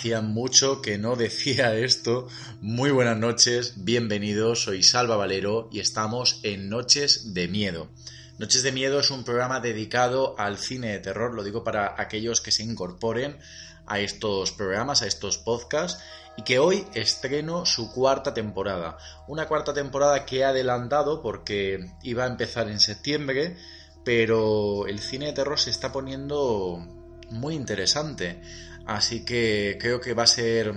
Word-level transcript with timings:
hacía 0.00 0.22
mucho 0.22 0.80
que 0.80 0.96
no 0.96 1.14
decía 1.14 1.74
esto. 1.74 2.26
Muy 2.62 2.90
buenas 2.90 3.18
noches, 3.18 3.84
bienvenidos, 3.84 4.62
soy 4.62 4.82
Salva 4.82 5.16
Valero 5.16 5.68
y 5.70 5.80
estamos 5.80 6.40
en 6.42 6.70
Noches 6.70 7.34
de 7.34 7.48
Miedo. 7.48 7.90
Noches 8.38 8.62
de 8.62 8.72
Miedo 8.72 9.00
es 9.00 9.10
un 9.10 9.24
programa 9.24 9.60
dedicado 9.60 10.34
al 10.38 10.56
cine 10.56 10.92
de 10.92 11.00
terror, 11.00 11.34
lo 11.34 11.44
digo 11.44 11.64
para 11.64 11.96
aquellos 11.98 12.40
que 12.40 12.50
se 12.50 12.62
incorporen 12.62 13.36
a 13.86 14.00
estos 14.00 14.52
programas, 14.52 15.02
a 15.02 15.06
estos 15.06 15.36
podcasts, 15.36 16.02
y 16.38 16.44
que 16.44 16.58
hoy 16.58 16.86
estreno 16.94 17.66
su 17.66 17.92
cuarta 17.92 18.32
temporada. 18.32 18.96
Una 19.28 19.48
cuarta 19.48 19.74
temporada 19.74 20.24
que 20.24 20.38
he 20.38 20.44
adelantado 20.44 21.20
porque 21.20 21.90
iba 22.02 22.24
a 22.24 22.28
empezar 22.28 22.70
en 22.70 22.80
septiembre, 22.80 23.58
pero 24.02 24.86
el 24.86 24.98
cine 24.98 25.26
de 25.26 25.32
terror 25.34 25.60
se 25.60 25.68
está 25.68 25.92
poniendo 25.92 26.78
muy 27.30 27.54
interesante. 27.54 28.40
Así 28.90 29.24
que 29.24 29.78
creo 29.80 30.00
que 30.00 30.14
va 30.14 30.24
a 30.24 30.26
ser 30.26 30.74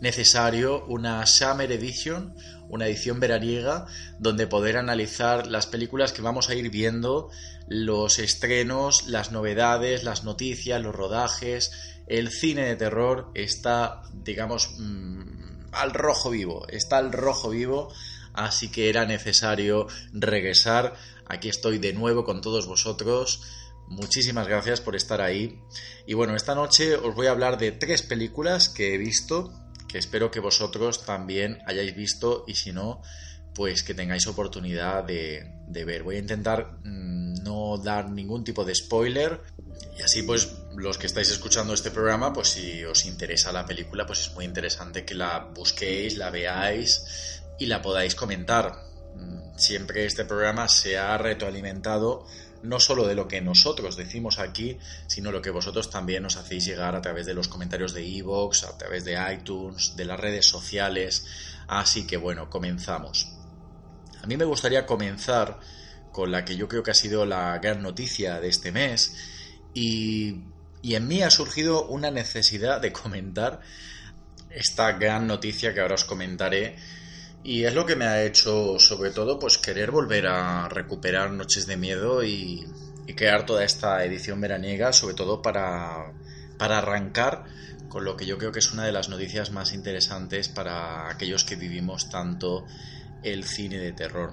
necesario 0.00 0.86
una 0.86 1.26
Summer 1.26 1.70
Edition, 1.70 2.34
una 2.70 2.86
edición 2.86 3.20
veraniega, 3.20 3.84
donde 4.18 4.46
poder 4.46 4.78
analizar 4.78 5.46
las 5.48 5.66
películas 5.66 6.14
que 6.14 6.22
vamos 6.22 6.48
a 6.48 6.54
ir 6.54 6.70
viendo, 6.70 7.28
los 7.68 8.18
estrenos, 8.18 9.06
las 9.06 9.32
novedades, 9.32 10.02
las 10.02 10.24
noticias, 10.24 10.80
los 10.80 10.94
rodajes. 10.94 11.72
El 12.06 12.30
cine 12.30 12.64
de 12.64 12.76
terror 12.76 13.30
está, 13.34 14.04
digamos, 14.14 14.70
mmm, 14.78 15.68
al 15.72 15.92
rojo 15.92 16.30
vivo, 16.30 16.66
está 16.68 16.96
al 16.96 17.12
rojo 17.12 17.50
vivo, 17.50 17.92
así 18.32 18.70
que 18.70 18.88
era 18.88 19.04
necesario 19.04 19.88
regresar. 20.14 20.94
Aquí 21.26 21.50
estoy 21.50 21.76
de 21.76 21.92
nuevo 21.92 22.24
con 22.24 22.40
todos 22.40 22.66
vosotros. 22.66 23.42
Muchísimas 23.92 24.48
gracias 24.48 24.80
por 24.80 24.96
estar 24.96 25.20
ahí. 25.20 25.60
Y 26.06 26.14
bueno, 26.14 26.34
esta 26.34 26.54
noche 26.54 26.96
os 26.96 27.14
voy 27.14 27.26
a 27.26 27.30
hablar 27.30 27.58
de 27.58 27.72
tres 27.72 28.00
películas 28.00 28.70
que 28.70 28.94
he 28.94 28.98
visto, 28.98 29.52
que 29.86 29.98
espero 29.98 30.30
que 30.30 30.40
vosotros 30.40 31.04
también 31.04 31.58
hayáis 31.66 31.94
visto 31.94 32.44
y 32.46 32.54
si 32.54 32.72
no, 32.72 33.02
pues 33.54 33.82
que 33.82 33.92
tengáis 33.92 34.26
oportunidad 34.26 35.04
de, 35.04 35.44
ver. 35.68 36.04
Voy 36.04 36.16
a 36.16 36.20
intentar 36.20 36.78
mmm, 36.82 37.34
no 37.44 37.76
dar 37.76 38.08
ningún 38.08 38.44
tipo 38.44 38.64
de 38.64 38.74
spoiler 38.74 39.42
y 39.98 40.00
así 40.00 40.22
pues 40.22 40.54
los 40.74 40.96
que 40.96 41.06
estáis 41.06 41.28
escuchando 41.28 41.74
este 41.74 41.90
programa, 41.90 42.32
pues 42.32 42.48
si 42.48 42.82
os 42.84 43.04
interesa 43.04 43.52
la 43.52 43.66
película, 43.66 44.06
pues 44.06 44.20
es 44.20 44.34
muy 44.34 44.46
interesante 44.46 45.04
que 45.04 45.14
la 45.14 45.50
busquéis, 45.54 46.16
la 46.16 46.30
veáis 46.30 47.42
y 47.58 47.66
la 47.66 47.82
podáis 47.82 48.14
comentar. 48.14 48.90
Siempre 49.54 50.06
este 50.06 50.24
programa 50.24 50.66
se 50.66 50.96
ha 50.96 51.18
retroalimentado 51.18 52.24
no 52.62 52.80
solo 52.80 53.06
de 53.06 53.14
lo 53.14 53.28
que 53.28 53.40
nosotros 53.40 53.96
decimos 53.96 54.38
aquí, 54.38 54.78
sino 55.06 55.32
lo 55.32 55.42
que 55.42 55.50
vosotros 55.50 55.90
también 55.90 56.22
nos 56.22 56.36
hacéis 56.36 56.64
llegar 56.64 56.94
a 56.94 57.02
través 57.02 57.26
de 57.26 57.34
los 57.34 57.48
comentarios 57.48 57.92
de 57.92 58.04
iVoox, 58.04 58.64
a 58.64 58.78
través 58.78 59.04
de 59.04 59.18
iTunes, 59.32 59.96
de 59.96 60.04
las 60.04 60.18
redes 60.18 60.46
sociales. 60.46 61.26
Así 61.66 62.06
que 62.06 62.16
bueno, 62.16 62.48
comenzamos. 62.48 63.32
A 64.22 64.26
mí 64.26 64.36
me 64.36 64.44
gustaría 64.44 64.86
comenzar 64.86 65.58
con 66.12 66.30
la 66.30 66.44
que 66.44 66.56
yo 66.56 66.68
creo 66.68 66.82
que 66.82 66.92
ha 66.92 66.94
sido 66.94 67.26
la 67.26 67.58
gran 67.58 67.82
noticia 67.82 68.40
de 68.40 68.48
este 68.48 68.70
mes 68.70 69.16
y, 69.74 70.42
y 70.82 70.94
en 70.94 71.08
mí 71.08 71.22
ha 71.22 71.30
surgido 71.30 71.86
una 71.86 72.10
necesidad 72.10 72.80
de 72.80 72.92
comentar 72.92 73.60
esta 74.50 74.92
gran 74.92 75.26
noticia 75.26 75.72
que 75.72 75.80
ahora 75.80 75.94
os 75.94 76.04
comentaré 76.04 76.76
y 77.44 77.64
es 77.64 77.74
lo 77.74 77.86
que 77.86 77.96
me 77.96 78.06
ha 78.06 78.24
hecho, 78.24 78.78
sobre 78.78 79.10
todo, 79.10 79.38
pues 79.38 79.58
querer 79.58 79.90
volver 79.90 80.26
a 80.26 80.68
recuperar 80.68 81.32
Noches 81.32 81.66
de 81.66 81.76
Miedo 81.76 82.22
y, 82.24 82.66
crear 83.14 83.44
toda 83.44 83.62
esta 83.62 84.02
edición 84.06 84.40
veraniega, 84.40 84.90
sobre 84.94 85.14
todo 85.14 85.42
para, 85.42 86.12
para 86.56 86.78
arrancar 86.78 87.44
con 87.90 88.06
lo 88.06 88.16
que 88.16 88.24
yo 88.24 88.38
creo 88.38 88.52
que 88.52 88.60
es 88.60 88.72
una 88.72 88.86
de 88.86 88.92
las 88.92 89.10
noticias 89.10 89.50
más 89.50 89.74
interesantes 89.74 90.48
para 90.48 91.10
aquellos 91.10 91.44
que 91.44 91.56
vivimos 91.56 92.08
tanto 92.08 92.64
el 93.22 93.44
cine 93.44 93.76
de 93.78 93.92
terror. 93.92 94.32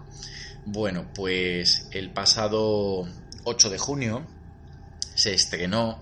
Bueno, 0.66 1.10
pues 1.14 1.90
el 1.92 2.12
pasado 2.12 3.06
8 3.44 3.70
de 3.70 3.78
junio 3.78 4.26
se 5.14 5.34
estrenó 5.34 6.02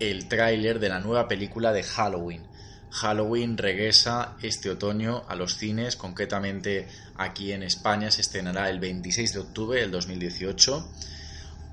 el 0.00 0.28
tráiler 0.28 0.78
de 0.80 0.90
la 0.90 1.00
nueva 1.00 1.28
película 1.28 1.72
de 1.72 1.82
Halloween. 1.82 2.42
Halloween 2.90 3.58
regresa 3.58 4.36
este 4.40 4.70
otoño 4.70 5.24
a 5.28 5.34
los 5.34 5.56
cines, 5.56 5.96
concretamente 5.96 6.88
aquí 7.16 7.52
en 7.52 7.62
España 7.62 8.10
se 8.10 8.22
estrenará 8.22 8.70
el 8.70 8.80
26 8.80 9.34
de 9.34 9.38
octubre 9.40 9.80
del 9.80 9.90
2018. 9.90 10.88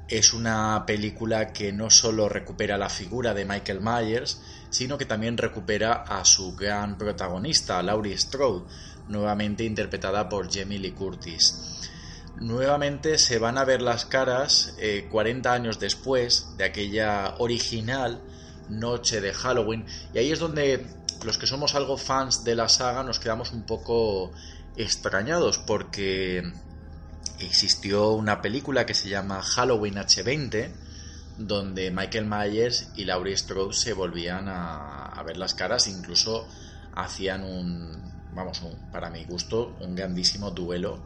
Es 0.07 0.33
una 0.33 0.83
película 0.85 1.51
que 1.53 1.71
no 1.71 1.89
solo 1.89 2.29
recupera 2.29 2.77
la 2.77 2.89
figura 2.89 3.33
de 3.33 3.45
Michael 3.45 3.81
Myers, 3.81 4.39
sino 4.69 4.97
que 4.97 5.05
también 5.05 5.37
recupera 5.37 5.93
a 5.93 6.25
su 6.25 6.55
gran 6.55 6.97
protagonista, 6.97 7.81
Laurie 7.81 8.17
Strode, 8.17 8.65
nuevamente 9.07 9.63
interpretada 9.63 10.27
por 10.27 10.53
Jamie 10.53 10.79
Lee 10.79 10.91
Curtis. 10.91 11.89
Nuevamente 12.37 13.17
se 13.17 13.39
van 13.39 13.57
a 13.57 13.63
ver 13.63 13.81
las 13.81 14.05
caras 14.05 14.75
eh, 14.77 15.07
40 15.09 15.53
años 15.53 15.79
después 15.79 16.57
de 16.57 16.65
aquella 16.65 17.35
original 17.37 18.21
noche 18.69 19.21
de 19.21 19.31
Halloween 19.31 19.85
y 20.13 20.17
ahí 20.17 20.31
es 20.31 20.39
donde 20.39 20.85
los 21.25 21.37
que 21.37 21.47
somos 21.47 21.75
algo 21.75 21.97
fans 21.97 22.43
de 22.43 22.55
la 22.55 22.69
saga 22.69 23.03
nos 23.03 23.19
quedamos 23.19 23.51
un 23.51 23.63
poco 23.63 24.31
extrañados 24.77 25.57
porque 25.57 26.43
existió 27.39 28.11
una 28.11 28.41
película 28.41 28.85
que 28.85 28.93
se 28.93 29.09
llama 29.09 29.41
Halloween 29.41 29.95
H20 29.95 30.71
donde 31.37 31.91
Michael 31.91 32.25
Myers 32.25 32.91
y 32.95 33.05
Laurie 33.05 33.35
Strode 33.35 33.73
se 33.73 33.93
volvían 33.93 34.47
a, 34.47 35.07
a 35.07 35.23
ver 35.23 35.37
las 35.37 35.53
caras 35.53 35.87
incluso 35.87 36.47
hacían 36.93 37.43
un 37.43 38.13
vamos 38.33 38.61
un, 38.61 38.91
para 38.91 39.09
mi 39.09 39.25
gusto 39.25 39.75
un 39.81 39.95
grandísimo 39.95 40.51
duelo 40.51 40.99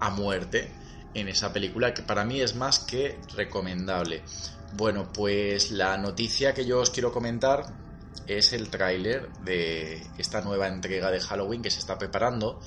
a 0.00 0.10
muerte 0.10 0.72
en 1.14 1.28
esa 1.28 1.52
película 1.52 1.94
que 1.94 2.02
para 2.02 2.24
mí 2.24 2.40
es 2.40 2.56
más 2.56 2.80
que 2.80 3.20
recomendable. 3.36 4.24
Bueno 4.72 5.12
pues 5.12 5.70
la 5.70 5.96
noticia 5.96 6.52
que 6.52 6.66
yo 6.66 6.80
os 6.80 6.90
quiero 6.90 7.12
comentar 7.12 7.83
es 8.26 8.52
el 8.52 8.70
tráiler 8.70 9.28
de 9.44 10.02
esta 10.18 10.40
nueva 10.40 10.68
entrega 10.68 11.10
de 11.10 11.20
Halloween 11.20 11.62
que 11.62 11.70
se 11.70 11.80
está 11.80 11.98
preparando. 11.98 12.60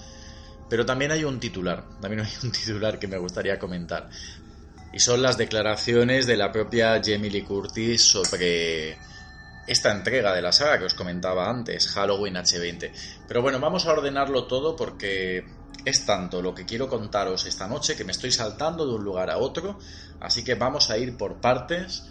Pero 0.69 0.85
también 0.85 1.11
hay 1.11 1.23
un 1.23 1.39
titular, 1.39 1.85
también 2.01 2.21
hay 2.25 2.31
un 2.43 2.51
titular 2.51 2.99
que 2.99 3.07
me 3.07 3.17
gustaría 3.17 3.57
comentar. 3.57 4.09
Y 4.93 4.99
son 4.99 5.21
las 5.21 5.37
declaraciones 5.37 6.27
de 6.27 6.37
la 6.37 6.51
propia 6.51 7.01
Jamie 7.03 7.29
Lee 7.29 7.43
Curtis 7.43 8.01
sobre 8.01 8.97
esta 9.67 9.91
entrega 9.91 10.33
de 10.33 10.41
la 10.41 10.53
saga 10.53 10.79
que 10.79 10.85
os 10.85 10.93
comentaba 10.93 11.49
antes, 11.49 11.87
Halloween 11.89 12.35
H20. 12.35 12.91
Pero 13.27 13.41
bueno, 13.41 13.59
vamos 13.59 13.85
a 13.85 13.91
ordenarlo 13.91 14.45
todo 14.47 14.75
porque 14.75 15.45
es 15.83 16.05
tanto 16.05 16.41
lo 16.41 16.55
que 16.55 16.65
quiero 16.65 16.87
contaros 16.87 17.45
esta 17.45 17.67
noche 17.67 17.95
que 17.95 18.05
me 18.05 18.13
estoy 18.13 18.31
saltando 18.31 18.87
de 18.87 18.95
un 18.95 19.03
lugar 19.03 19.29
a 19.29 19.37
otro. 19.37 19.77
Así 20.21 20.43
que 20.43 20.55
vamos 20.55 20.89
a 20.89 20.97
ir 20.97 21.17
por 21.17 21.41
partes. 21.41 22.03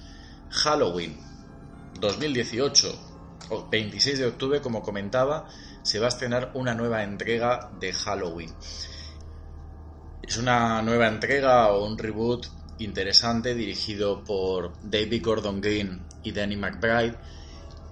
Halloween 0.51 1.19
2018 1.99 3.16
26 3.71 4.19
de 4.19 4.27
octubre, 4.27 4.61
como 4.61 4.83
comentaba, 4.83 5.49
se 5.83 5.99
va 5.99 6.07
a 6.07 6.09
estrenar 6.09 6.51
una 6.55 6.75
nueva 6.75 7.03
entrega 7.03 7.71
de 7.79 7.93
Halloween. 7.93 8.53
Es 10.23 10.37
una 10.37 10.83
nueva 10.83 11.07
entrega 11.07 11.69
o 11.73 11.87
un 11.87 11.97
reboot 11.97 12.47
interesante 12.79 13.55
dirigido 13.55 14.25
por 14.25 14.73
David 14.83 15.23
Gordon 15.25 15.61
Green 15.61 16.07
y 16.23 16.33
Danny 16.33 16.57
McBride, 16.57 17.17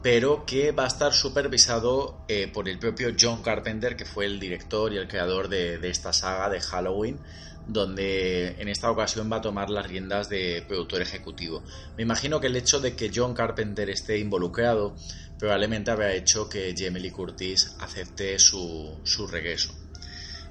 pero 0.02 0.44
que 0.44 0.72
va 0.72 0.84
a 0.84 0.88
estar 0.88 1.12
supervisado 1.12 2.24
eh, 2.28 2.50
por 2.52 2.68
el 2.68 2.78
propio 2.78 3.14
John 3.18 3.42
Carpenter, 3.42 3.96
que 3.96 4.04
fue 4.04 4.26
el 4.26 4.38
director 4.38 4.92
y 4.92 4.98
el 4.98 5.08
creador 5.08 5.48
de, 5.48 5.78
de 5.78 5.88
esta 5.88 6.12
saga 6.12 6.50
de 6.50 6.60
Halloween, 6.60 7.20
donde 7.66 8.60
en 8.60 8.68
esta 8.68 8.90
ocasión 8.90 9.30
va 9.30 9.36
a 9.36 9.40
tomar 9.40 9.70
las 9.70 9.86
riendas 9.86 10.28
de 10.28 10.64
productor 10.66 11.02
ejecutivo. 11.02 11.62
Me 11.96 12.02
imagino 12.02 12.40
que 12.40 12.48
el 12.48 12.56
hecho 12.56 12.80
de 12.80 12.94
que 12.94 13.10
John 13.14 13.34
Carpenter 13.34 13.88
esté 13.90 14.18
involucrado 14.18 14.94
probablemente 15.38 15.90
habrá 15.90 16.12
hecho 16.12 16.48
que 16.48 16.74
Jamie 16.76 17.02
Lee 17.02 17.10
Curtis 17.10 17.76
acepte 17.80 18.38
su, 18.38 18.98
su 19.02 19.26
regreso. 19.26 19.72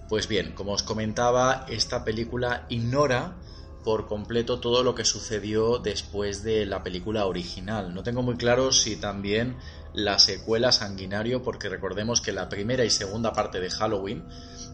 Pues 0.10 0.28
bien, 0.28 0.52
como 0.54 0.74
os 0.74 0.84
comentaba, 0.84 1.66
esta 1.70 2.04
película 2.04 2.66
ignora 2.70 3.36
por 3.84 4.08
completo 4.08 4.60
todo 4.60 4.84
lo 4.84 4.96
que 4.96 5.06
sucedió 5.06 5.78
después 5.78 6.44
de 6.44 6.66
la 6.66 6.84
película 6.84 7.26
original. 7.26 7.94
No 7.94 8.04
tengo 8.04 8.22
muy 8.22 8.38
claro 8.38 8.72
si 8.72 8.96
también 8.96 9.58
la 9.94 10.20
secuela 10.20 10.72
Sanguinario, 10.72 11.44
porque 11.44 11.70
recordemos 11.70 12.22
que 12.22 12.32
la 12.32 12.50
primera 12.50 12.86
y 12.86 12.90
segunda 12.90 13.34
parte 13.34 13.60
de 13.60 13.70
Halloween 13.70 14.24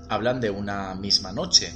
hablan 0.09 0.39
de 0.39 0.49
una 0.49 0.95
misma 0.95 1.31
noche. 1.31 1.73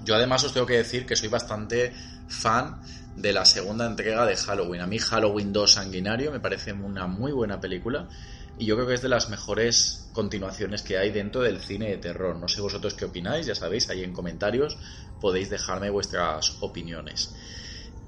Yo 0.00 0.14
además 0.14 0.44
os 0.44 0.52
tengo 0.52 0.66
que 0.66 0.76
decir 0.76 1.06
que 1.06 1.16
soy 1.16 1.28
bastante 1.28 1.94
fan 2.26 2.80
de 3.14 3.32
la 3.32 3.44
segunda 3.44 3.86
entrega 3.86 4.24
de 4.26 4.36
Halloween. 4.36 4.80
A 4.80 4.86
mí 4.86 4.98
Halloween 4.98 5.52
2 5.52 5.72
Sanguinario 5.72 6.32
me 6.32 6.40
parece 6.40 6.72
una 6.72 7.06
muy 7.06 7.32
buena 7.32 7.60
película 7.60 8.08
y 8.56 8.66
yo 8.66 8.76
creo 8.76 8.88
que 8.88 8.94
es 8.94 9.02
de 9.02 9.08
las 9.08 9.28
mejores 9.28 10.08
continuaciones 10.12 10.82
que 10.82 10.98
hay 10.98 11.10
dentro 11.10 11.42
del 11.42 11.60
cine 11.60 11.90
de 11.90 11.98
terror. 11.98 12.36
No 12.36 12.48
sé 12.48 12.60
vosotros 12.60 12.94
qué 12.94 13.06
opináis, 13.06 13.46
ya 13.46 13.54
sabéis, 13.54 13.90
ahí 13.90 14.02
en 14.02 14.12
comentarios 14.12 14.78
podéis 15.18 15.50
dejarme 15.50 15.90
vuestras 15.90 16.56
opiniones. 16.60 17.34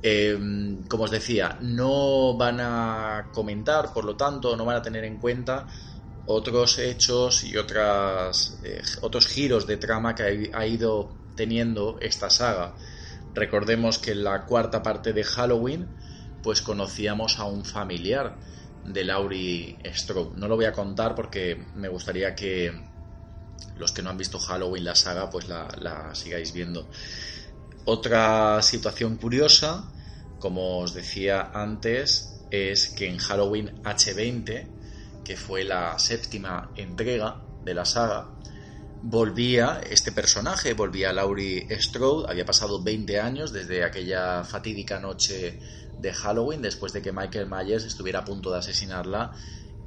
Em, 0.03 0.85
como 0.89 1.05
os 1.05 1.11
decía, 1.11 1.59
no 1.61 2.37
van 2.37 2.59
a 2.61 3.31
comentar, 3.33 3.93
por 3.93 4.05
lo 4.05 4.17
tanto, 4.17 4.57
no 4.57 4.65
van 4.65 4.77
a 4.77 4.83
tener 4.83 5.05
en 5.05 5.19
cuenta 5.19 5.69
otros 6.25 6.79
hechos 6.79 7.45
y 7.45 7.57
otras, 7.57 8.59
eh, 8.65 8.83
otros 9.03 9.27
giros 9.29 9.67
de 9.67 9.77
trama 9.77 10.15
que 10.15 10.51
ha 10.53 10.67
ido 10.67 11.22
teniendo 11.37 11.99
esta 12.01 12.31
saga. 12.31 12.75
Recordemos 13.35 13.99
que 13.99 14.13
en 14.13 14.25
la 14.25 14.45
cuarta 14.45 14.83
parte 14.83 15.13
de 15.13 15.25
Halloween, 15.25 15.89
pues 16.43 16.61
conocíamos 16.61 17.39
a 17.39 17.45
un 17.45 17.65
familiar 17.65 18.37
de 18.85 19.05
Laurie 19.05 19.79
Strode. 19.95 20.37
No 20.37 20.49
lo 20.49 20.57
voy 20.57 20.65
a 20.65 20.73
contar 20.73 21.15
porque 21.15 21.57
me 21.75 21.89
gustaría 21.89 22.35
que 22.35 22.73
los 23.77 23.93
que 23.93 24.03
no 24.03 24.11
han 24.11 24.19
visto 24.19 24.39
Halloween 24.39 24.85
la 24.85 24.95
saga 24.95 25.31
pues 25.31 25.49
la, 25.49 26.11
sigáis 26.15 26.53
viendo. 26.53 26.89
Otra 27.85 28.63
situación 28.63 29.17
curiosa, 29.17 29.91
como 30.39 30.79
os 30.79 30.95
decía 30.95 31.51
antes, 31.55 32.41
es 32.51 32.89
que 32.89 33.09
en 33.09 33.19
Halloween 33.19 33.83
H20, 33.83 34.67
que 35.25 35.37
fue 35.37 35.65
la 35.65 35.99
séptima 35.99 36.71
entrega 36.77 37.43
de 37.65 37.75
la 37.75 37.85
saga, 37.85 38.29
volvía 39.03 39.81
este 39.91 40.13
personaje, 40.13 40.75
volvía 40.75 41.13
Laurie 41.13 41.67
Strode, 41.81 42.31
había 42.31 42.47
pasado 42.47 42.83
20 42.83 43.21
años 43.21 43.53
desde 43.53 43.85
aquella 43.85 44.45
fatídica 44.45 45.01
noche 45.01 45.59
de 45.99 46.13
Halloween 46.13 46.63
después 46.63 46.93
de 46.93 47.03
que 47.03 47.13
Michael 47.13 47.49
Myers 47.49 47.85
estuviera 47.85 48.21
a 48.21 48.25
punto 48.25 48.51
de 48.53 48.59
asesinarla 48.59 49.33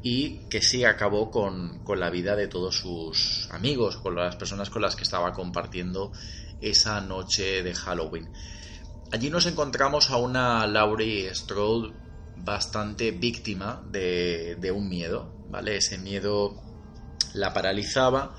y 0.02 0.48
que 0.50 0.62
sí 0.62 0.84
acabó 0.84 1.32
con, 1.32 1.82
la 1.98 2.10
vida 2.10 2.36
de 2.36 2.48
todos 2.48 2.78
sus 2.78 3.50
amigos, 3.52 3.98
con 3.98 4.16
las 4.16 4.36
personas 4.36 4.70
con 4.70 4.82
las 4.82 4.96
que 4.96 5.04
estaba 5.04 5.34
compartiendo 5.34 6.12
esa 6.62 7.02
noche 7.02 7.64
de 7.64 7.74
Halloween. 7.74 8.32
Allí 9.12 9.30
nos 9.30 9.46
encontramos 9.46 10.12
a 10.12 10.18
una 10.18 10.68
Laurie 10.68 11.34
Strode 11.34 11.94
bastante 12.38 13.12
víctima 13.12 13.82
de, 13.90 14.58
de 14.60 14.72
un 14.72 14.90
miedo, 14.90 15.34
¿vale? 15.50 15.78
Ese 15.78 15.98
miedo 15.98 16.62
la 17.34 17.54
paralizaba 17.54 18.36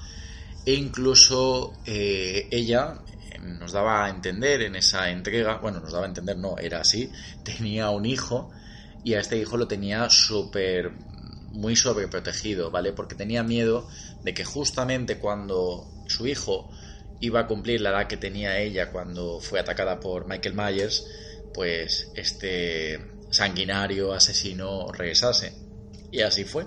e 0.67 0.75
incluso 0.75 1.73
eh, 1.87 2.49
ella 2.51 3.01
nos 3.41 3.73
daba 3.73 4.05
a 4.05 4.11
entender 4.11 4.63
en 4.63 4.75
esa 4.75 5.11
entrega, 5.11 5.59
bueno, 5.59 5.81
nos 5.81 5.93
daba 5.93 6.05
a 6.05 6.09
entender, 6.09 6.37
no, 6.37 6.59
era 6.59 6.81
así, 6.81 7.11
tenía 7.45 7.91
un 7.91 8.05
hijo 8.05 8.51
y 9.05 9.15
a 9.15 9.21
este 9.21 9.39
hijo 9.39 9.57
lo 9.57 9.69
tenía 9.69 10.11
súper, 10.11 10.91
muy 11.53 11.77
sobreprotegido, 11.77 12.73
¿vale? 12.73 12.93
Porque 12.93 13.15
tenía 13.15 13.45
miedo 13.45 13.89
de 14.25 14.35
que 14.35 14.45
justamente 14.45 15.19
cuando 15.19 15.87
su 16.09 16.27
hijo 16.27 16.69
iba 17.21 17.41
a 17.41 17.47
cumplir 17.47 17.81
la 17.81 17.91
edad 17.91 18.09
que 18.09 18.17
tenía 18.17 18.59
ella 18.59 18.91
cuando 18.91 19.39
fue 19.41 19.61
atacada 19.61 20.01
por 20.01 20.27
Michael 20.27 20.57
Myers, 20.57 21.07
pues 21.55 22.11
este 22.17 23.01
sanguinario 23.31 24.13
asesino 24.13 24.91
regresase. 24.93 25.53
Y 26.11 26.21
así 26.23 26.45
fue. 26.45 26.67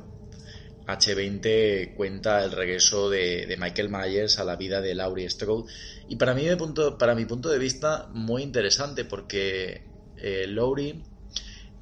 H20 0.97 1.93
cuenta 1.95 2.43
el 2.43 2.51
regreso 2.51 3.09
de, 3.09 3.55
Michael 3.59 3.89
Myers 3.89 4.39
a 4.39 4.43
la 4.43 4.55
vida 4.55 4.81
de 4.81 4.95
Laurie 4.95 5.29
Strode 5.29 5.71
y 6.07 6.15
para 6.15 6.33
mí, 6.33 6.43
punto, 6.57 6.97
para 6.97 7.15
mi 7.15 7.25
punto 7.25 7.49
de 7.49 7.59
vista, 7.59 8.09
muy 8.13 8.43
interesante 8.43 9.05
porque 9.05 9.83
eh, 10.17 10.45
Laurie 10.47 11.03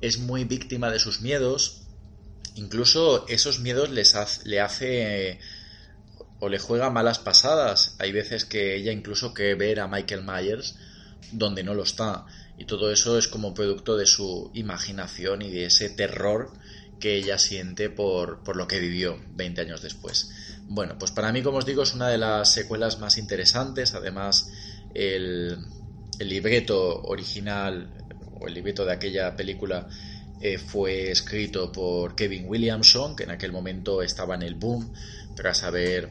es 0.02 0.20
muy 0.20 0.44
víctima 0.44 0.92
de 0.92 1.00
sus 1.00 1.22
miedos, 1.22 1.84
incluso 2.56 3.28
esos 3.28 3.60
miedos 3.60 3.90
les 3.90 4.16
le 4.46 4.60
hace 4.62 5.40
o 6.40 6.50
le 6.50 6.60
juega 6.60 6.90
malas 6.90 7.20
pasadas. 7.20 7.96
Hay 8.00 8.12
veces 8.12 8.46
que 8.46 8.76
ella 8.76 8.92
incluso 8.92 9.34
que 9.34 9.56
ver 9.56 9.80
a 9.80 9.88
Michael 9.88 10.24
Myers 10.24 10.76
donde 11.32 11.64
no 11.64 11.74
lo 11.74 11.84
está. 11.84 12.26
Y 12.58 12.66
todo 12.66 12.92
eso 12.92 13.18
es 13.18 13.28
como 13.28 13.54
producto 13.54 13.98
de 13.98 14.06
su 14.06 14.52
imaginación 14.54 15.42
y 15.42 15.52
de 15.52 15.66
ese 15.66 15.90
terror 15.90 16.52
que 17.00 17.16
ella 17.16 17.38
siente 17.38 17.90
por, 17.90 18.44
por 18.44 18.56
lo 18.56 18.68
que 18.68 18.80
vivió 18.80 19.20
20 19.36 19.62
años 19.62 19.82
después. 19.82 20.30
Bueno, 20.70 20.98
pues 21.00 21.12
para 21.12 21.32
mí, 21.32 21.42
como 21.42 21.60
os 21.60 21.66
digo, 21.66 21.84
es 21.84 21.94
una 21.94 22.10
de 22.10 22.18
las 22.18 22.52
secuelas 22.52 23.00
más 23.00 23.18
interesantes. 23.18 23.94
Además, 23.94 24.52
el, 24.94 25.58
libreto 26.20 27.04
original 27.04 27.90
o 28.40 28.48
el 28.48 28.54
libreto 28.54 28.84
de 28.84 28.92
aquella 28.92 29.36
película 29.36 29.88
eh, 30.42 30.58
fue 30.58 31.12
escrito 31.12 31.72
por 31.72 32.16
Kevin 32.16 32.46
Williamson, 32.48 33.16
que 33.16 33.24
en 33.24 33.32
aquel 33.32 33.52
momento 33.52 34.02
estaba 34.02 34.36
en 34.36 34.42
el 34.42 34.56
boom, 34.56 34.92
tras 35.36 35.64
haber 35.64 36.10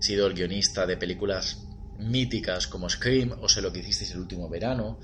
sido 0.00 0.26
el 0.26 0.34
guionista 0.34 0.86
de 0.86 0.96
películas 0.96 1.64
míticas 1.98 2.66
como 2.66 2.88
Scream 2.88 3.36
o 3.40 3.48
Sé 3.48 3.62
lo 3.62 3.72
que 3.72 3.80
hicisteis 3.80 4.10
el 4.12 4.18
último 4.18 4.48
verano. 4.48 4.98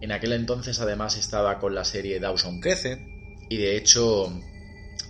En 0.00 0.12
aquel 0.12 0.32
entonces 0.32 0.80
además 0.80 1.18
estaba 1.18 1.58
con 1.58 1.74
la 1.74 1.84
serie 1.84 2.18
Dawson 2.18 2.60
Crece 2.60 3.04
y 3.50 3.56
de 3.56 3.76
hecho 3.76 4.32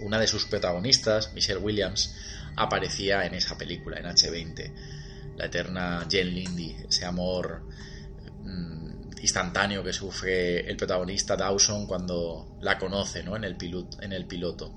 una 0.00 0.18
de 0.18 0.26
sus 0.26 0.46
protagonistas, 0.46 1.32
Michelle 1.34 1.60
Williams, 1.60 2.14
aparecía 2.56 3.24
en 3.24 3.34
esa 3.34 3.56
película, 3.56 3.98
en 3.98 4.06
H20. 4.06 4.72
La 5.36 5.46
eterna 5.46 6.06
Jen 6.10 6.34
Lindy, 6.34 6.76
ese 6.88 7.04
amor 7.04 7.62
mm, 8.42 9.18
instantáneo 9.20 9.82
que 9.84 9.92
sufre 9.92 10.68
el 10.68 10.76
protagonista 10.76 11.36
Dawson 11.36 11.86
cuando 11.86 12.56
la 12.60 12.78
conoce 12.78 13.22
¿no? 13.22 13.36
en, 13.36 13.44
el 13.44 13.56
piloto, 13.56 14.02
en 14.02 14.12
el 14.12 14.26
piloto. 14.26 14.72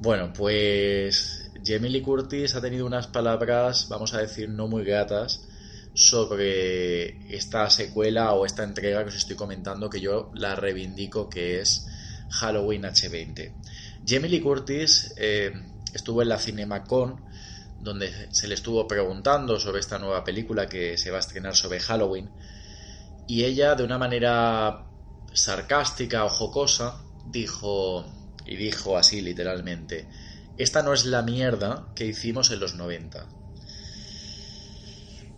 Bueno, 0.00 0.32
pues 0.32 1.50
Jamie 1.64 1.90
Lee 1.90 2.02
Curtis 2.02 2.54
ha 2.54 2.60
tenido 2.60 2.86
unas 2.86 3.08
palabras, 3.08 3.88
vamos 3.90 4.14
a 4.14 4.18
decir, 4.18 4.48
no 4.48 4.66
muy 4.66 4.84
gratas 4.84 5.46
sobre 5.92 7.34
esta 7.34 7.68
secuela 7.68 8.32
o 8.32 8.46
esta 8.46 8.62
entrega 8.62 9.02
que 9.02 9.10
os 9.10 9.16
estoy 9.16 9.36
comentando 9.36 9.90
que 9.90 10.00
yo 10.00 10.30
la 10.34 10.54
reivindico 10.54 11.28
que 11.28 11.60
es 11.60 11.86
Halloween 12.30 12.82
H20. 12.82 13.52
Jamie 14.04 14.30
Lee 14.30 14.40
Curtis 14.40 15.14
eh, 15.16 15.52
estuvo 15.92 16.22
en 16.22 16.28
la 16.28 16.38
CinemaCon, 16.38 17.22
donde 17.80 18.28
se 18.32 18.48
le 18.48 18.54
estuvo 18.54 18.86
preguntando 18.86 19.58
sobre 19.58 19.80
esta 19.80 19.98
nueva 19.98 20.24
película 20.24 20.68
que 20.68 20.98
se 20.98 21.10
va 21.10 21.18
a 21.18 21.20
estrenar 21.20 21.56
sobre 21.56 21.80
Halloween, 21.80 22.30
y 23.26 23.44
ella, 23.44 23.74
de 23.74 23.84
una 23.84 23.98
manera 23.98 24.90
sarcástica 25.32 26.24
o 26.24 26.28
jocosa, 26.28 27.04
dijo, 27.24 28.04
y 28.44 28.56
dijo 28.56 28.98
así 28.98 29.20
literalmente, 29.20 30.08
esta 30.56 30.82
no 30.82 30.92
es 30.92 31.06
la 31.06 31.22
mierda 31.22 31.92
que 31.94 32.06
hicimos 32.06 32.50
en 32.50 32.60
los 32.60 32.74
90. 32.74 33.28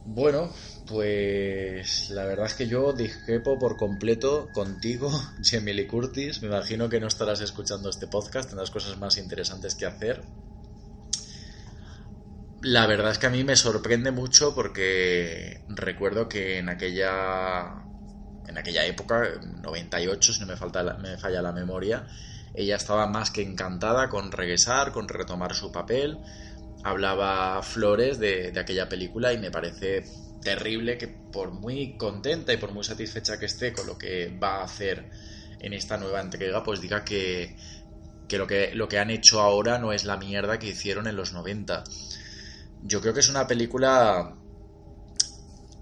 Bueno, 0.05 0.51
pues 0.87 2.11
la 2.11 2.25
verdad 2.25 2.47
es 2.47 2.55
que 2.55 2.67
yo 2.67 2.93
discrepo 2.93 3.59
por 3.59 3.77
completo 3.77 4.49
contigo, 4.53 5.11
Jamie 5.43 5.87
Curtis. 5.87 6.43
Me 6.43 6.49
imagino 6.49 6.89
que 6.89 7.01
no 7.01 7.07
estarás 7.07 7.41
escuchando 7.41 7.89
este 7.89 8.09
podcast, 8.09 8.49
tendrás 8.49 8.71
cosas 8.71 8.99
más 8.99 9.17
interesantes 9.17 9.75
que 9.75 9.87
hacer. 9.87 10.23
La 12.63 12.87
verdad 12.87 13.11
es 13.11 13.19
que 13.19 13.27
a 13.27 13.31
mí 13.31 13.43
me 13.43 13.57
sorprende 13.57 14.13
mucho 14.13 14.55
porque 14.55 15.65
recuerdo 15.69 16.29
que 16.29 16.59
en 16.59 16.69
aquella 16.69 17.83
en 18.47 18.59
aquella 18.59 18.85
época, 18.85 19.23
98, 19.63 20.33
si 20.33 20.41
no 20.41 20.47
me, 20.47 20.57
falta 20.57 20.83
me 20.95 21.17
falla 21.17 21.43
la 21.43 21.53
memoria, 21.53 22.07
ella 22.55 22.77
estaba 22.77 23.07
más 23.07 23.31
que 23.31 23.43
encantada 23.43 24.09
con 24.09 24.31
regresar, 24.31 24.93
con 24.93 25.09
retomar 25.09 25.55
su 25.55 25.73
papel. 25.73 26.19
Hablaba 26.85 27.63
flores 27.63 28.19
de, 28.19 28.51
de 28.51 28.61
aquella 28.61 28.89
película 28.89 29.33
y 29.33 29.39
me 29.39 29.51
parece 29.51 30.05
terrible 30.43 30.99
que 30.99 31.09
por 31.09 31.53
muy 31.53 31.97
contenta 31.97 32.53
y 32.53 32.57
por 32.57 32.73
muy 32.73 32.85
satisfecha 32.85 33.39
que 33.39 33.47
esté 33.47 33.73
con 33.73 33.87
lo 33.87 33.97
que 33.97 34.37
va 34.43 34.57
a 34.57 34.65
hacer 34.65 35.11
en 35.61 35.73
esta 35.73 35.97
nueva 35.97 36.21
entrega, 36.21 36.63
pues 36.63 36.81
diga 36.81 37.05
que, 37.05 37.57
lo, 38.31 38.47
que 38.47 38.75
lo 38.75 38.89
que 38.89 38.99
han 38.99 39.11
hecho 39.11 39.41
ahora 39.41 39.79
no 39.79 39.93
es 39.93 40.05
la 40.05 40.17
mierda 40.17 40.59
que 40.59 40.69
hicieron 40.69 41.07
en 41.07 41.17
los 41.17 41.33
90. 41.33 41.85
Yo 42.83 43.01
creo 43.01 43.15
que 43.15 43.21
es 43.21 43.29
una 43.29 43.47
película 43.47 44.35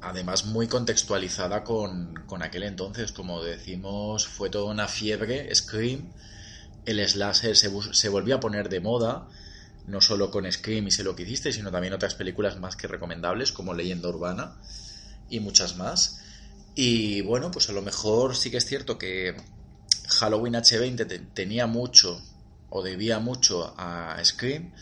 además 0.03 0.47
muy 0.47 0.67
contextualizada 0.67 1.65
con, 1.65 2.15
con 2.27 2.43
aquel 2.43 2.63
entonces, 2.63 3.13
como 3.13 3.43
decimos, 3.43 4.27
fue 4.27 4.51
toda 4.51 4.71
una 4.71 4.89
fiebre, 4.89 5.53
Scream, 5.55 6.13
el 6.85 7.07
slasher 7.07 7.57
se, 7.57 7.71
se 7.93 8.09
volvió 8.09 8.37
a 8.37 8.41
poner 8.41 8.69
de 8.69 8.81
moda, 8.81 9.29
no 9.87 10.01
solo 10.01 10.31
con 10.31 10.51
Scream 10.51 10.87
y 10.87 10.91
sé 10.91 11.05
lo 11.05 11.17
que 11.17 11.23
hiciste, 11.23 11.53
sino 11.53 11.71
también 11.71 11.95
otras 11.95 12.15
películas 12.15 12.59
más 12.59 12.77
que 12.77 12.87
recomendables 12.87 13.53
como 13.53 13.75
Leyenda 13.75 14.09
Urbana 14.09 14.57
y 15.29 15.41
muchas 15.41 15.77
más. 15.77 16.21
Y 16.75 17.23
bueno, 17.23 17.51
pues 17.51 17.69
a 17.69 17.73
lo 17.73 17.83
mejor 17.83 18.37
sí 18.37 18.51
que 18.51 18.59
es 18.59 18.67
cierto 18.67 18.99
que 18.99 19.37
Halloween 20.09 20.55
H20 20.55 21.33
tenía 21.35 21.67
mucho 21.67 22.23
o 22.69 22.83
debía 22.83 23.19
mucho 23.19 23.75
a 23.77 24.17
Scream, 24.25 24.73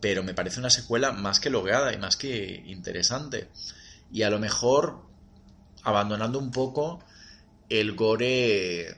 pero 0.00 0.22
me 0.22 0.34
parece 0.34 0.60
una 0.60 0.70
secuela 0.70 1.12
más 1.12 1.40
que 1.40 1.50
lograda 1.50 1.92
y 1.92 1.98
más 1.98 2.16
que 2.16 2.62
interesante. 2.66 3.48
Y 4.12 4.22
a 4.22 4.30
lo 4.30 4.38
mejor 4.38 5.02
abandonando 5.82 6.38
un 6.38 6.50
poco 6.50 7.04
el 7.68 7.94
gore 7.94 8.96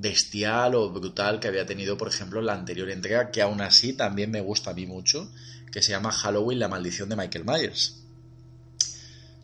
bestial 0.00 0.76
o 0.76 0.90
brutal 0.90 1.40
que 1.40 1.48
había 1.48 1.66
tenido, 1.66 1.98
por 1.98 2.08
ejemplo, 2.08 2.40
la 2.40 2.54
anterior 2.54 2.88
entrega, 2.88 3.30
que 3.30 3.42
aún 3.42 3.60
así 3.60 3.92
también 3.92 4.30
me 4.30 4.40
gusta 4.40 4.70
a 4.70 4.74
mí 4.74 4.86
mucho, 4.86 5.30
que 5.72 5.82
se 5.82 5.90
llama 5.90 6.12
Halloween, 6.12 6.60
la 6.60 6.68
maldición 6.68 7.08
de 7.08 7.16
Michael 7.16 7.44
Myers. 7.44 8.04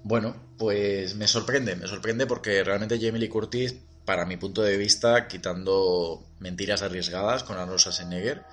Bueno, 0.05 0.37
pues 0.57 1.17
me 1.17 1.27
sorprende, 1.27 1.75
me 1.75 1.89
sorprende 1.89 2.27
porque 2.27 2.63
realmente 2.63 3.01
Jamie 3.01 3.21
Lee 3.21 3.29
Curtis, 3.29 3.75
para 4.05 4.27
mi 4.27 4.37
punto 4.37 4.63
de 4.63 4.77
vista, 4.77 5.27
quitando 5.27 6.25
mentiras 6.39 6.83
arriesgadas 6.83 7.43
con 7.43 7.59
Arnold 7.59 7.81
Schwarzenegger, 7.81 8.45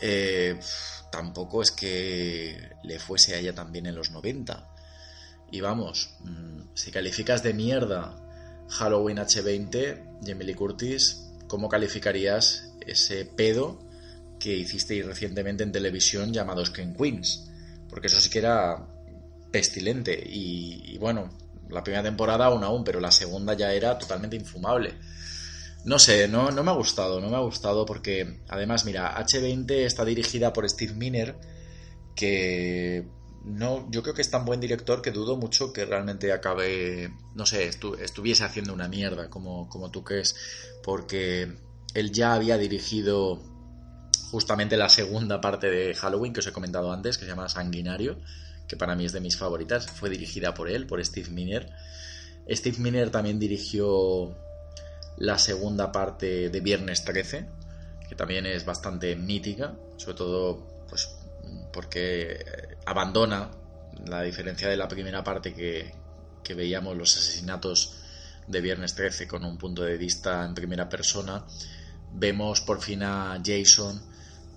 eh, 0.00 0.60
tampoco 1.10 1.62
es 1.62 1.72
que 1.72 2.70
le 2.84 3.00
fuese 3.00 3.34
a 3.34 3.38
ella 3.38 3.54
también 3.54 3.86
en 3.86 3.96
los 3.96 4.10
90. 4.10 4.68
Y 5.50 5.60
vamos, 5.62 6.10
mm, 6.20 6.74
si 6.74 6.92
calificas 6.92 7.42
de 7.42 7.54
mierda 7.54 8.27
Halloween 8.68 9.18
H20, 9.18 10.20
Jamie 10.24 10.54
Curtis, 10.54 11.30
¿cómo 11.46 11.68
calificarías 11.68 12.72
ese 12.86 13.24
pedo 13.24 13.78
que 14.38 14.56
hiciste 14.56 15.02
recientemente 15.02 15.64
en 15.64 15.72
televisión 15.72 16.32
llamado 16.32 16.64
Screen 16.64 16.94
Queens? 16.94 17.50
Porque 17.88 18.08
eso 18.08 18.20
sí 18.20 18.30
que 18.30 18.40
era 18.40 18.86
pestilente. 19.50 20.22
Y, 20.26 20.96
bueno, 20.98 21.30
la 21.70 21.82
primera 21.82 22.02
temporada 22.02 22.46
aún 22.46 22.62
aún, 22.64 22.84
pero 22.84 23.00
la 23.00 23.10
segunda 23.10 23.54
ya 23.54 23.72
era 23.72 23.98
totalmente 23.98 24.36
infumable. 24.36 24.94
No 25.84 25.98
sé, 25.98 26.28
no, 26.28 26.50
no 26.50 26.62
me 26.62 26.70
ha 26.70 26.74
gustado, 26.74 27.20
no 27.20 27.30
me 27.30 27.36
ha 27.36 27.40
gustado 27.40 27.86
porque 27.86 28.40
además, 28.48 28.84
mira, 28.84 29.16
H20 29.16 29.70
está 29.70 30.04
dirigida 30.04 30.52
por 30.52 30.68
Steve 30.68 30.92
Miner, 30.92 31.36
que 32.14 33.06
no, 33.48 33.90
yo 33.90 34.02
creo 34.02 34.14
que 34.14 34.22
es 34.22 34.30
tan 34.30 34.44
buen 34.44 34.60
director 34.60 35.02
que 35.02 35.10
dudo 35.10 35.36
mucho 35.36 35.72
que 35.72 35.84
realmente 35.84 36.32
acabe, 36.32 37.12
no 37.34 37.46
sé, 37.46 37.68
estuviese 37.68 38.44
haciendo 38.44 38.72
una 38.72 38.88
mierda 38.88 39.30
como, 39.30 39.68
como 39.68 39.90
tú 39.90 40.04
crees, 40.04 40.36
porque 40.82 41.56
él 41.94 42.12
ya 42.12 42.34
había 42.34 42.58
dirigido 42.58 43.42
justamente 44.30 44.76
la 44.76 44.88
segunda 44.88 45.40
parte 45.40 45.70
de 45.70 45.94
Halloween 45.94 46.32
que 46.32 46.40
os 46.40 46.46
he 46.46 46.52
comentado 46.52 46.92
antes, 46.92 47.16
que 47.16 47.24
se 47.24 47.30
llama 47.30 47.48
Sanguinario, 47.48 48.18
que 48.68 48.76
para 48.76 48.94
mí 48.94 49.06
es 49.06 49.12
de 49.12 49.20
mis 49.20 49.36
favoritas, 49.38 49.86
fue 49.86 50.10
dirigida 50.10 50.54
por 50.54 50.68
él, 50.68 50.86
por 50.86 51.04
Steve 51.04 51.30
Miner. 51.30 51.70
Steve 52.50 52.78
Miner 52.78 53.10
también 53.10 53.38
dirigió 53.38 54.36
la 55.16 55.38
segunda 55.38 55.90
parte 55.90 56.50
de 56.50 56.60
Viernes 56.60 57.04
13, 57.04 57.48
que 58.08 58.14
también 58.14 58.46
es 58.46 58.64
bastante 58.64 59.16
mítica, 59.16 59.74
sobre 59.96 60.16
todo 60.16 60.86
pues 60.88 61.17
porque 61.72 62.76
abandona 62.86 63.50
la 64.06 64.22
diferencia 64.22 64.68
de 64.68 64.76
la 64.76 64.88
primera 64.88 65.24
parte 65.24 65.54
que, 65.54 65.94
que 66.42 66.54
veíamos 66.54 66.96
los 66.96 67.16
asesinatos 67.16 67.94
de 68.46 68.60
Viernes 68.60 68.94
13 68.94 69.28
con 69.28 69.44
un 69.44 69.58
punto 69.58 69.82
de 69.82 69.96
vista 69.96 70.44
en 70.44 70.54
primera 70.54 70.88
persona, 70.88 71.44
vemos 72.12 72.60
por 72.60 72.80
fin 72.80 73.02
a 73.02 73.40
Jason 73.44 74.00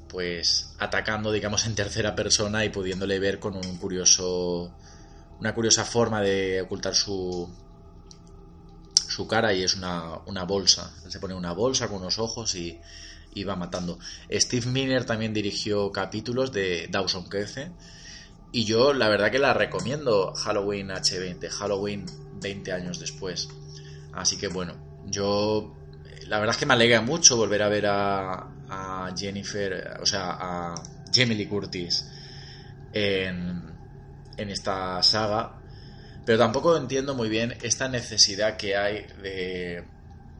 pues 0.07 0.73
atacando, 0.77 1.31
digamos, 1.31 1.65
en 1.65 1.73
tercera 1.73 2.15
persona 2.15 2.65
y 2.65 2.69
pudiéndole 2.69 3.17
ver 3.19 3.39
con 3.39 3.55
un 3.55 3.77
curioso, 3.77 4.73
una 5.39 5.55
curiosa 5.55 5.85
forma 5.85 6.21
de 6.21 6.61
ocultar 6.61 6.95
su, 6.95 7.49
su 9.07 9.25
cara 9.25 9.53
y 9.53 9.63
es 9.63 9.75
una, 9.75 10.19
una 10.25 10.43
bolsa. 10.43 10.93
Se 11.07 11.19
pone 11.19 11.33
una 11.33 11.53
bolsa 11.53 11.87
con 11.87 12.01
unos 12.01 12.19
ojos 12.19 12.55
y, 12.55 12.81
y 13.33 13.43
va 13.43 13.55
matando. 13.55 13.99
Steve 14.31 14.67
Miner 14.67 15.05
también 15.05 15.33
dirigió 15.33 15.91
capítulos 15.91 16.51
de 16.51 16.87
Dawson 16.89 17.27
Crece 17.27 17.71
y 18.51 18.65
yo 18.65 18.93
la 18.93 19.09
verdad 19.09 19.31
que 19.31 19.39
la 19.39 19.53
recomiendo 19.53 20.33
Halloween 20.33 20.89
H20, 20.89 21.49
Halloween 21.49 22.05
20 22.41 22.71
años 22.71 22.99
después. 22.99 23.47
Así 24.13 24.37
que 24.37 24.47
bueno, 24.47 24.75
yo 25.05 25.73
la 26.27 26.39
verdad 26.39 26.55
es 26.55 26.59
que 26.59 26.65
me 26.65 26.73
alegra 26.73 27.01
mucho 27.01 27.37
volver 27.37 27.61
a 27.63 27.69
ver 27.69 27.85
a, 27.87 28.47
a 28.69 29.13
Jennifer, 29.17 29.97
o 30.01 30.05
sea, 30.05 30.37
a 30.39 30.75
Jamie 31.13 31.35
Lee 31.35 31.47
Curtis 31.47 32.05
en, 32.93 33.61
en 34.37 34.49
esta 34.49 35.01
saga, 35.03 35.59
pero 36.25 36.37
tampoco 36.37 36.75
entiendo 36.77 37.15
muy 37.15 37.29
bien 37.29 37.57
esta 37.61 37.87
necesidad 37.87 38.57
que 38.57 38.75
hay 38.75 39.05
de, 39.21 39.83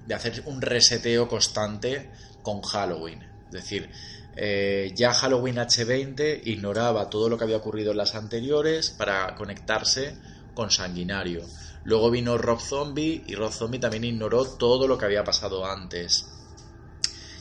de 0.05 0.13
hacer 0.13 0.43
un 0.45 0.62
reseteo 0.62 1.27
constante 1.27 2.10
con 2.41 2.62
Halloween. 2.62 3.24
Es 3.48 3.51
decir, 3.51 3.89
eh, 4.36 4.93
ya 4.95 5.13
Halloween 5.13 5.57
H20 5.57 6.41
ignoraba 6.45 7.10
todo 7.10 7.29
lo 7.29 7.38
que 7.38 7.43
había 7.43 7.57
ocurrido 7.57 7.91
en 7.91 7.98
las 7.98 8.15
anteriores 8.15 8.89
para 8.91 9.36
conectarse 9.36 10.17
con 10.53 10.71
Sanguinario. 10.71 11.45
Luego 11.83 12.12
vino 12.12 12.38
Rob 12.38 12.60
Zombie 12.60 13.24
y 13.27 13.36
Rob 13.36 13.51
Zombie 13.51 13.79
también 13.79 14.03
ignoró 14.03 14.45
todo 14.45 14.88
lo 14.88 14.98
que 14.98 15.05
había 15.05 15.24
pasado 15.24 15.65
antes. 15.65 16.27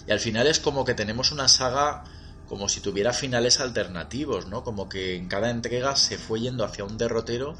Y 0.06 0.10
al 0.12 0.20
final 0.20 0.46
es 0.46 0.58
como 0.58 0.84
que 0.84 0.94
tenemos 0.94 1.30
una 1.30 1.46
saga 1.46 2.04
como 2.48 2.68
si 2.68 2.80
tuviera 2.80 3.12
finales 3.12 3.60
alternativos, 3.60 4.46
¿no? 4.46 4.64
Como 4.64 4.88
que 4.88 5.14
en 5.14 5.28
cada 5.28 5.50
entrega 5.50 5.94
se 5.94 6.18
fue 6.18 6.40
yendo 6.40 6.64
hacia 6.64 6.84
un 6.84 6.98
derrotero 6.98 7.54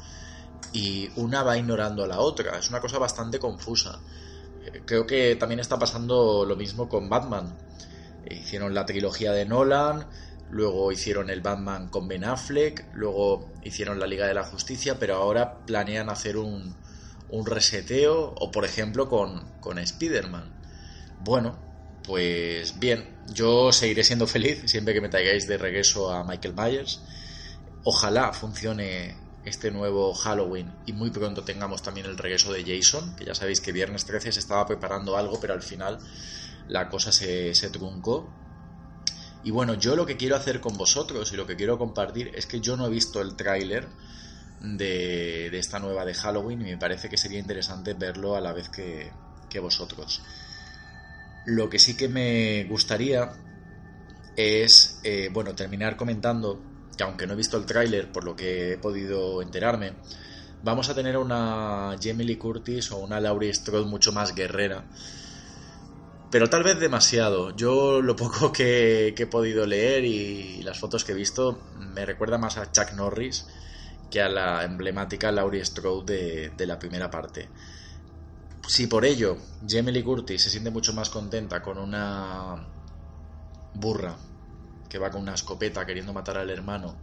y 0.73 1.09
una 1.15 1.43
va 1.43 1.57
ignorando 1.57 2.03
a 2.03 2.07
la 2.07 2.19
otra. 2.19 2.57
Es 2.57 2.69
una 2.69 2.81
cosa 2.81 2.97
bastante 2.97 3.39
confusa. 3.39 4.01
Creo 4.85 5.05
que 5.05 5.35
también 5.35 5.59
está 5.59 5.79
pasando 5.79 6.45
lo 6.45 6.55
mismo 6.55 6.89
con 6.89 7.09
Batman. 7.09 7.57
Hicieron 8.29 8.73
la 8.73 8.85
trilogía 8.85 9.31
de 9.31 9.45
Nolan, 9.45 10.07
luego 10.49 10.91
hicieron 10.91 11.29
el 11.29 11.41
Batman 11.41 11.89
con 11.89 12.07
Ben 12.07 12.23
Affleck, 12.23 12.85
luego 12.93 13.49
hicieron 13.63 13.99
la 13.99 14.07
Liga 14.07 14.27
de 14.27 14.33
la 14.33 14.43
Justicia, 14.43 14.97
pero 14.99 15.15
ahora 15.15 15.65
planean 15.65 16.09
hacer 16.09 16.37
un, 16.37 16.75
un 17.29 17.45
reseteo 17.45 18.35
o 18.37 18.51
por 18.51 18.65
ejemplo 18.65 19.09
con, 19.09 19.49
con 19.59 19.79
Spider-Man. 19.79 20.53
Bueno, 21.19 21.57
pues 22.03 22.79
bien, 22.79 23.07
yo 23.33 23.71
seguiré 23.71 24.03
siendo 24.03 24.27
feliz 24.35 24.63
siempre 24.65 24.93
que 24.93 25.01
me 25.01 25.09
traigáis 25.09 25.47
de 25.47 25.57
regreso 25.57 26.11
a 26.11 26.23
Michael 26.23 26.53
Myers. 26.53 27.01
Ojalá 27.83 28.33
funcione 28.33 29.15
este 29.45 29.71
nuevo 29.71 30.13
Halloween 30.13 30.71
y 30.85 30.93
muy 30.93 31.09
pronto 31.09 31.43
tengamos 31.43 31.81
también 31.81 32.05
el 32.05 32.17
regreso 32.17 32.53
de 32.53 32.63
Jason, 32.63 33.15
que 33.15 33.25
ya 33.25 33.35
sabéis 33.35 33.61
que 33.61 33.71
viernes 33.71 34.05
13 34.05 34.31
se 34.31 34.39
estaba 34.39 34.65
preparando 34.65 35.17
algo, 35.17 35.39
pero 35.39 35.53
al 35.53 35.63
final 35.63 35.99
la 36.67 36.89
cosa 36.89 37.11
se, 37.11 37.55
se 37.55 37.69
truncó 37.69 38.29
y 39.43 39.51
bueno, 39.51 39.73
yo 39.73 39.95
lo 39.95 40.05
que 40.05 40.17
quiero 40.17 40.35
hacer 40.35 40.61
con 40.61 40.77
vosotros 40.77 41.31
y 41.33 41.35
lo 41.35 41.47
que 41.47 41.55
quiero 41.55 41.77
compartir 41.77 42.31
es 42.35 42.45
que 42.45 42.61
yo 42.61 42.77
no 42.77 42.85
he 42.85 42.89
visto 42.89 43.21
el 43.21 43.35
tráiler 43.35 43.87
de, 44.61 45.49
de, 45.49 45.57
esta 45.57 45.79
nueva 45.79 46.05
de 46.05 46.13
Halloween 46.13 46.61
y 46.61 46.65
me 46.65 46.77
parece 46.77 47.09
que 47.09 47.17
sería 47.17 47.39
interesante 47.39 47.95
verlo 47.95 48.35
a 48.35 48.41
la 48.41 48.53
vez 48.53 48.69
que, 48.69 49.11
que 49.49 49.59
vosotros. 49.59 50.21
Lo 51.45 51.69
que 51.69 51.79
sí 51.79 51.97
que 51.97 52.07
me 52.07 52.65
gustaría 52.65 53.31
es, 54.35 54.99
eh, 55.03 55.29
bueno, 55.33 55.55
terminar 55.55 55.97
comentando 55.97 56.61
que 56.97 57.03
aunque 57.03 57.27
no 57.27 57.33
he 57.33 57.37
visto 57.37 57.57
el 57.57 57.65
tráiler, 57.65 58.11
por 58.11 58.23
lo 58.23 58.35
que 58.35 58.73
he 58.73 58.77
podido 58.77 59.41
enterarme, 59.41 59.93
vamos 60.63 60.89
a 60.89 60.95
tener 60.95 61.17
una 61.17 61.95
Jamie 62.01 62.25
Lee 62.25 62.37
Curtis 62.37 62.91
o 62.91 62.97
una 62.97 63.19
Laurie 63.19 63.53
Strode 63.53 63.85
mucho 63.85 64.11
más 64.11 64.35
guerrera 64.35 64.85
pero 66.31 66.49
tal 66.49 66.63
vez 66.63 66.79
demasiado. 66.79 67.55
Yo 67.55 68.01
lo 68.01 68.15
poco 68.15 68.51
que, 68.51 69.09
he 69.09 69.27
podido 69.27 69.67
leer 69.67 70.05
y 70.05 70.63
las 70.63 70.79
fotos 70.79 71.03
que 71.03 71.11
he 71.11 71.15
visto 71.15 71.59
me 71.77 72.05
recuerda 72.05 72.37
más 72.37 72.57
a 72.57 72.71
Chuck 72.71 72.93
Norris 72.93 73.45
que 74.09 74.21
a 74.21 74.29
la 74.29 74.63
emblemática 74.63 75.31
Laurie 75.31 75.63
Strode 75.63 76.49
de, 76.55 76.65
la 76.65 76.79
primera 76.79 77.11
parte. 77.11 77.49
Si 78.67 78.87
por 78.87 79.05
ello 79.05 79.37
Jamie 79.67 79.91
Lee 79.91 80.03
Curtis 80.03 80.43
se 80.43 80.49
siente 80.49 80.71
mucho 80.71 80.93
más 80.93 81.09
contenta 81.09 81.61
con 81.61 81.77
una 81.77 82.67
burra 83.73 84.15
que 84.91 84.99
va 84.99 85.09
con 85.09 85.21
una 85.21 85.35
escopeta 85.35 85.85
queriendo 85.85 86.11
matar 86.11 86.37
al 86.37 86.49
hermano, 86.49 86.99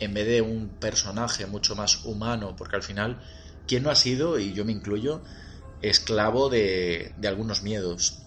en 0.00 0.12
vez 0.12 0.26
de 0.26 0.42
un 0.42 0.70
personaje 0.70 1.46
mucho 1.46 1.76
más 1.76 2.04
humano, 2.04 2.56
porque 2.56 2.74
al 2.74 2.82
final, 2.82 3.22
¿quién 3.68 3.84
no 3.84 3.90
ha 3.90 3.94
sido, 3.94 4.40
y 4.40 4.54
yo 4.54 4.64
me 4.64 4.72
incluyo, 4.72 5.22
esclavo 5.80 6.48
de, 6.48 7.12
de 7.16 7.28
algunos 7.28 7.62
miedos? 7.62 8.22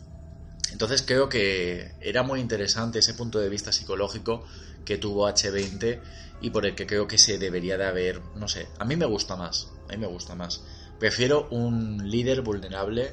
Entonces 0.72 1.02
creo 1.02 1.28
que 1.28 1.92
era 2.00 2.24
muy 2.24 2.40
interesante 2.40 3.00
ese 3.00 3.14
punto 3.14 3.40
de 3.40 3.50
vista 3.50 3.74
psicológico 3.74 4.46
que 4.86 4.98
tuvo 4.98 5.28
H20 5.28 6.00
y 6.40 6.50
por 6.50 6.66
el 6.66 6.74
que 6.74 6.88
creo 6.88 7.06
que 7.06 7.18
se 7.18 7.38
debería 7.38 7.78
de 7.78 7.86
haber, 7.86 8.22
no 8.36 8.48
sé, 8.48 8.70
a 8.80 8.86
mí 8.86 8.96
me 8.96 9.06
gusta 9.06 9.36
más, 9.36 9.68
a 9.90 9.92
mí 9.92 9.98
me 9.98 10.08
gusta 10.08 10.36
más. 10.36 10.64
Prefiero 11.00 11.50
un 11.50 12.10
líder 12.10 12.44
vulnerable 12.44 13.12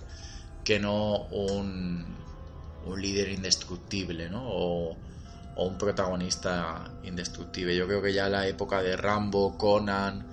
que 0.62 0.78
no 0.78 1.24
un, 1.30 2.06
un 2.84 3.02
líder 3.02 3.30
indestructible, 3.30 4.30
¿no? 4.30 4.44
O, 4.46 4.96
o 5.58 5.66
un 5.66 5.76
protagonista 5.76 6.84
indestructible. 7.02 7.74
Yo 7.76 7.86
creo 7.88 8.00
que 8.00 8.12
ya 8.12 8.28
la 8.28 8.46
época 8.46 8.80
de 8.80 8.96
Rambo, 8.96 9.58
Conan 9.58 10.24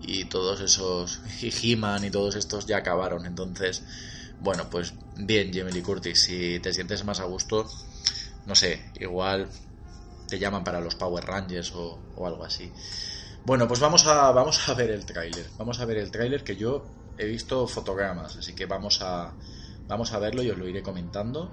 y 0.00 0.26
todos 0.26 0.60
esos 0.60 1.20
y 1.42 1.50
He-Man 1.72 2.04
y 2.04 2.10
todos 2.10 2.36
estos 2.36 2.66
ya 2.66 2.78
acabaron. 2.78 3.26
Entonces, 3.26 3.82
bueno, 4.38 4.70
pues 4.70 4.94
bien, 5.16 5.50
Jamie 5.52 5.72
Lee 5.72 5.82
Curtis, 5.82 6.22
si 6.22 6.60
te 6.60 6.72
sientes 6.72 7.04
más 7.04 7.18
a 7.18 7.24
gusto, 7.24 7.68
no 8.46 8.54
sé, 8.54 8.92
igual 9.00 9.50
te 10.28 10.38
llaman 10.38 10.62
para 10.62 10.80
los 10.80 10.94
Power 10.94 11.24
Rangers 11.24 11.72
o, 11.74 12.00
o 12.14 12.26
algo 12.26 12.44
así. 12.44 12.72
Bueno, 13.44 13.66
pues 13.66 13.80
vamos 13.80 14.06
a, 14.06 14.30
vamos 14.30 14.68
a 14.68 14.74
ver 14.74 14.90
el 14.90 15.04
tráiler. 15.04 15.50
Vamos 15.58 15.80
a 15.80 15.86
ver 15.86 15.98
el 15.98 16.12
tráiler 16.12 16.44
que 16.44 16.54
yo 16.54 16.86
he 17.16 17.26
visto 17.26 17.66
fotogramas, 17.66 18.36
así 18.36 18.54
que 18.54 18.66
vamos 18.66 19.02
a, 19.02 19.34
vamos 19.88 20.12
a 20.12 20.20
verlo 20.20 20.42
y 20.44 20.50
os 20.50 20.58
lo 20.58 20.68
iré 20.68 20.82
comentando. 20.84 21.50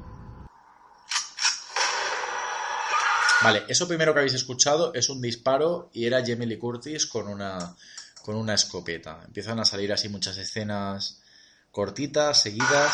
Vale, 3.46 3.66
eso 3.68 3.88
primero 3.88 4.12
que 4.12 4.22
habéis 4.22 4.34
escuchado 4.34 4.92
es 4.96 5.08
un 5.08 5.22
disparo 5.22 5.92
y 5.94 6.08
era 6.08 6.26
Jamie 6.26 6.48
Lee 6.48 6.58
Curtis 6.58 7.06
con 7.06 7.28
una, 7.28 7.76
con 8.24 8.36
una 8.36 8.56
escopeta. 8.56 9.22
Empiezan 9.24 9.60
a 9.60 9.66
salir 9.66 9.94
así 9.94 10.10
muchas 10.10 10.38
escenas 10.38 11.22
cortitas, 11.70 12.42
seguidas. 12.42 12.92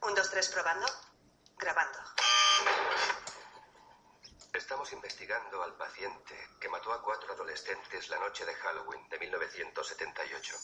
Un, 0.00 0.14
dos, 0.14 0.30
tres, 0.30 0.48
probando. 0.48 0.86
Grabando. 1.58 1.93
Estamos 4.74 4.92
investigando 4.92 5.62
al 5.62 5.72
paciente 5.74 6.34
que 6.58 6.68
mató 6.68 6.92
a 6.92 7.00
cuatro 7.00 7.32
adolescentes 7.32 8.08
la 8.08 8.18
noche 8.18 8.44
de 8.44 8.52
Halloween 8.54 9.08
de 9.08 9.20
1978. 9.20 10.56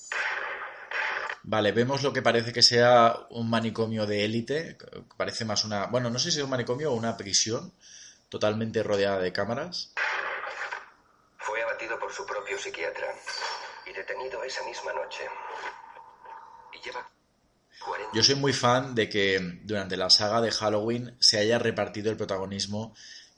Vale, 1.45 1.71
vemos 1.71 2.02
lo 2.02 2.12
que 2.12 2.21
parece 2.21 2.52
que 2.52 2.61
sea 2.61 3.14
un 3.31 3.49
manicomio 3.49 4.07
de 4.07 4.25
élite. 4.25 4.76
Parece 5.17 5.45
más 5.45 5.64
una. 5.64 5.87
Bueno, 5.87 6.11
no 6.11 6.19
sé 6.19 6.33
si 6.33 6.38
es 6.38 6.45
un 6.45 6.50
manicomio 6.50 6.90
o 6.90 6.97
una 6.97 7.17
prisión 7.17 7.73
totalmente 8.29 8.83
rodeada 8.83 9.21
de 9.21 9.33
cámaras. 9.33 9.95
Fue 11.38 11.62
abatido 11.62 11.97
por 12.00 12.12
su 12.12 12.26
propio 12.26 12.59
psiquiatra 12.59 13.14
y 13.87 13.93
detenido 13.93 14.43
esa 14.43 14.64
misma 14.64 14.93
noche. 14.93 15.23
Y 16.73 16.85
lleva 16.85 17.09
40 17.87 18.11
Yo 18.12 18.25
soy 18.25 18.35
muy 18.35 18.52
fan 18.52 18.97
de 18.97 19.09
que 19.09 19.38
durante 19.62 19.97
la 19.97 20.11
saga 20.11 20.40
de 20.40 20.50
Halloween 20.50 21.17
se 21.21 21.38
haya 21.38 21.61
repartido 21.61 22.11
el 22.11 22.17
protagonismo 22.17 22.93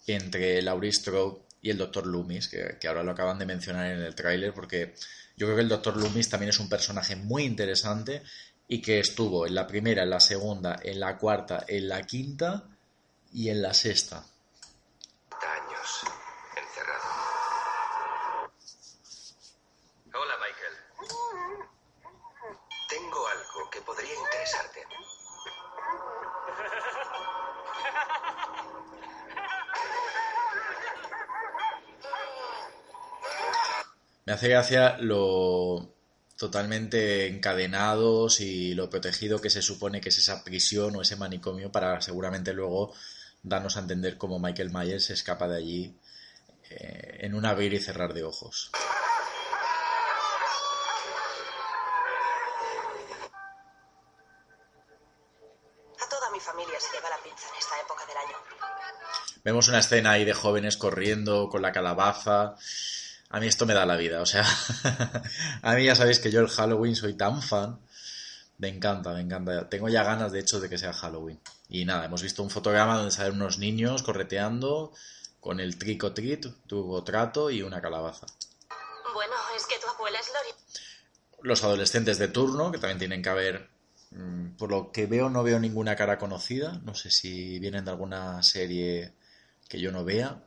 entre 0.07 0.61
Laurie 0.63 0.93
Strode 0.93 1.43
y 1.61 1.71
el 1.71 1.79
Dr. 1.79 2.07
Loomis, 2.07 2.49
que, 2.49 2.89
ahora 2.89 3.03
lo 3.03 3.13
acaban 3.13 3.39
de 3.39 3.47
mencionar 3.47 3.93
en 3.93 4.01
el 4.01 4.15
tráiler, 4.15 4.53
porque 4.53 4.95
yo 5.37 5.47
creo 5.47 5.57
que 5.57 5.63
el 5.63 5.69
Dr. 5.69 5.97
Loomis 5.97 6.29
también 6.29 6.51
es 6.51 6.59
un 6.59 6.69
personaje 6.69 7.17
muy 7.17 7.45
interesante 7.45 8.23
y 8.69 8.81
que 8.81 8.99
estuvo 8.99 9.47
en 9.47 9.55
la 9.55 9.67
primera, 9.67 10.03
en 10.03 10.11
la 10.11 10.21
segunda, 10.21 10.81
en 10.83 10.99
la 10.99 11.17
cuarta, 11.19 11.65
en 11.69 11.89
la 11.89 12.03
quinta 12.03 12.65
y 13.33 13.49
en 13.49 13.63
la 13.63 13.75
sexta. 13.75 14.27
Me 34.33 34.37
hace 34.37 34.49
gracia 34.49 34.97
lo 34.99 35.95
totalmente 36.39 37.27
encadenados 37.27 38.41
y 38.41 38.73
lo 38.73 38.89
protegido 38.89 39.43
que 39.43 39.51
se 39.51 39.61
supone 39.61 40.01
que 40.01 40.09
es 40.09 40.17
esa 40.17 40.43
prisión 40.43 40.97
o 40.97 41.03
ese 41.03 41.17
manicomio 41.17 41.71
para 41.71 42.01
seguramente 42.01 42.55
luego 42.55 42.95
darnos 43.43 43.77
a 43.77 43.81
entender 43.81 44.17
cómo 44.17 44.39
Michael 44.39 44.71
Myers 44.71 45.05
se 45.05 45.13
escapa 45.13 45.49
de 45.49 45.57
allí 45.59 45.99
eh, 46.71 47.19
en 47.21 47.35
un 47.35 47.45
abrir 47.45 47.75
y 47.75 47.79
cerrar 47.79 48.15
de 48.15 48.25
ojos. 48.25 48.71
Vemos 59.45 59.69
una 59.69 59.81
escena 59.81 60.13
ahí 60.13 60.25
de 60.25 60.33
jóvenes 60.33 60.79
corriendo 60.79 61.51
con 61.51 61.61
la 61.61 61.73
calabaza. 61.73 62.57
A 63.33 63.41
mí 63.41 63.47
esto 63.47 63.65
me 63.65 63.73
da 63.73 63.87
la 63.87 63.97
vida, 63.97 64.21
o 64.21 64.27
sea, 64.27 64.45
a 65.63 65.75
mí 65.75 65.85
ya 65.87 65.95
sabéis 65.95 66.19
que 66.19 66.31
yo 66.31 66.41
el 66.41 66.49
Halloween 66.49 66.95
soy 66.95 67.15
tan 67.15 67.41
fan. 67.43 67.81
Me 68.59 68.69
encanta, 68.69 69.13
me 69.15 69.21
encanta. 69.21 69.69
Tengo 69.71 69.89
ya 69.89 70.05
ganas, 70.05 70.33
de 70.33 70.41
hecho, 70.41 70.61
de 70.61 70.69
que 70.69 70.77
sea 70.77 70.93
Halloween. 70.93 71.41
Y 71.71 71.87
nada, 71.87 72.05
hemos 72.05 72.23
visto 72.23 72.43
un 72.43 72.51
fotograma 72.51 72.97
donde 72.97 73.11
salen 73.11 73.35
unos 73.35 73.59
niños 73.59 74.03
correteando 74.03 74.93
con 75.41 75.61
el 75.61 75.79
trico 75.79 76.13
trit, 76.13 76.47
tubo 76.67 77.03
trato 77.03 77.51
y 77.51 77.63
una 77.63 77.81
calabaza. 77.81 78.27
Bueno, 79.15 79.33
es 79.57 79.65
que 79.67 79.79
tu 79.81 79.89
abuela 79.89 80.19
es 80.21 80.27
Lori. 80.29 80.55
Los 81.41 81.65
adolescentes 81.65 82.19
de 82.19 82.29
turno, 82.29 82.71
que 82.71 82.79
también 82.79 82.99
tienen 82.99 83.23
que 83.23 83.31
haber... 83.31 83.71
mm, 84.11 84.57
Por 84.59 84.71
lo 84.71 84.93
que 84.93 85.07
veo, 85.07 85.31
no 85.31 85.43
veo 85.43 85.59
ninguna 85.59 85.97
cara 85.97 86.19
conocida. 86.19 86.81
No 86.85 86.95
sé 86.95 87.11
si 87.11 87.59
vienen 87.59 87.87
de 87.87 87.91
alguna 87.91 88.43
serie 88.43 89.15
que 89.69 89.81
yo 89.81 89.91
no 89.91 90.05
vea. 90.05 90.39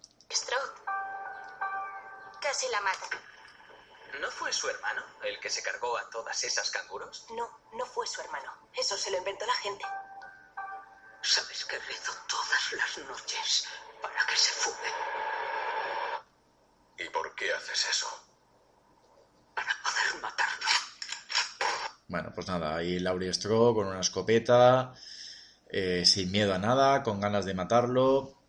Casi 2.56 2.72
la 2.72 2.80
mata. 2.80 3.10
¿No 4.22 4.32
fue 4.32 4.54
su 4.54 4.70
hermano 4.70 5.04
el 5.26 5.38
que 5.42 5.50
se 5.50 5.62
cargó 5.62 5.98
a 5.98 6.10
todas 6.10 6.42
esas 6.42 6.72
canguros? 6.72 7.26
No, 7.36 7.60
no 7.74 7.86
fue 7.86 8.08
su 8.08 8.22
hermano. 8.22 8.50
Eso 8.74 8.96
se 8.96 9.12
lo 9.12 9.18
inventó 9.18 9.46
la 9.46 9.56
gente. 9.56 9.84
Sabes 11.22 11.66
que 11.66 11.78
rezo 11.78 12.14
todas 12.30 12.72
las 12.72 13.10
noches 13.10 13.68
para 14.02 14.26
que 14.26 14.38
se 14.38 14.54
fume, 14.54 14.90
¿Y 16.98 17.10
por 17.10 17.36
qué 17.36 17.52
haces 17.52 17.88
eso? 17.90 18.08
para 19.54 19.76
poder 19.84 20.22
matarlo. 20.22 20.68
Bueno, 22.08 22.32
pues 22.34 22.48
nada, 22.48 22.78
ahí 22.78 23.00
Laurie 23.00 23.34
Strode 23.34 23.76
con 23.76 23.88
una 23.88 24.00
escopeta, 24.00 24.94
eh, 25.68 26.06
sin 26.06 26.32
miedo 26.32 26.54
a 26.54 26.58
nada, 26.58 27.04
con 27.04 27.20
ganas 27.20 27.44
de 27.44 27.54
matarlo, 27.54 28.40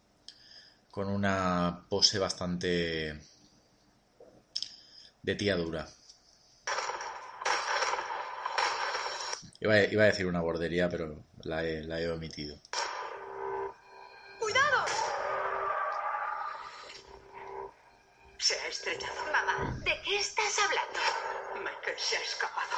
con 0.93 1.09
una 1.09 1.87
pose 1.89 2.21
bastante 2.21 3.21
de 5.27 5.35
tía 5.35 5.57
dura. 5.57 5.89
Iba 9.59 9.75
a, 9.75 9.85
iba 9.85 10.05
a 10.05 10.07
decir 10.07 10.27
una 10.27 10.41
bordería, 10.41 10.89
pero 10.89 11.25
la 11.43 11.65
he, 11.65 11.83
la 11.83 12.01
he 12.01 12.09
omitido. 12.09 12.57
¡Cuidado! 14.39 14.85
Se 18.39 18.55
ha 18.61 18.69
estrellado. 18.69 19.33
Mamá, 19.33 19.77
¿de 19.85 20.01
qué 20.03 20.17
estás 20.17 20.61
hablando? 20.61 21.01
Michael 21.57 21.99
se 21.99 22.17
ha 22.19 22.21
escapado. 22.21 22.77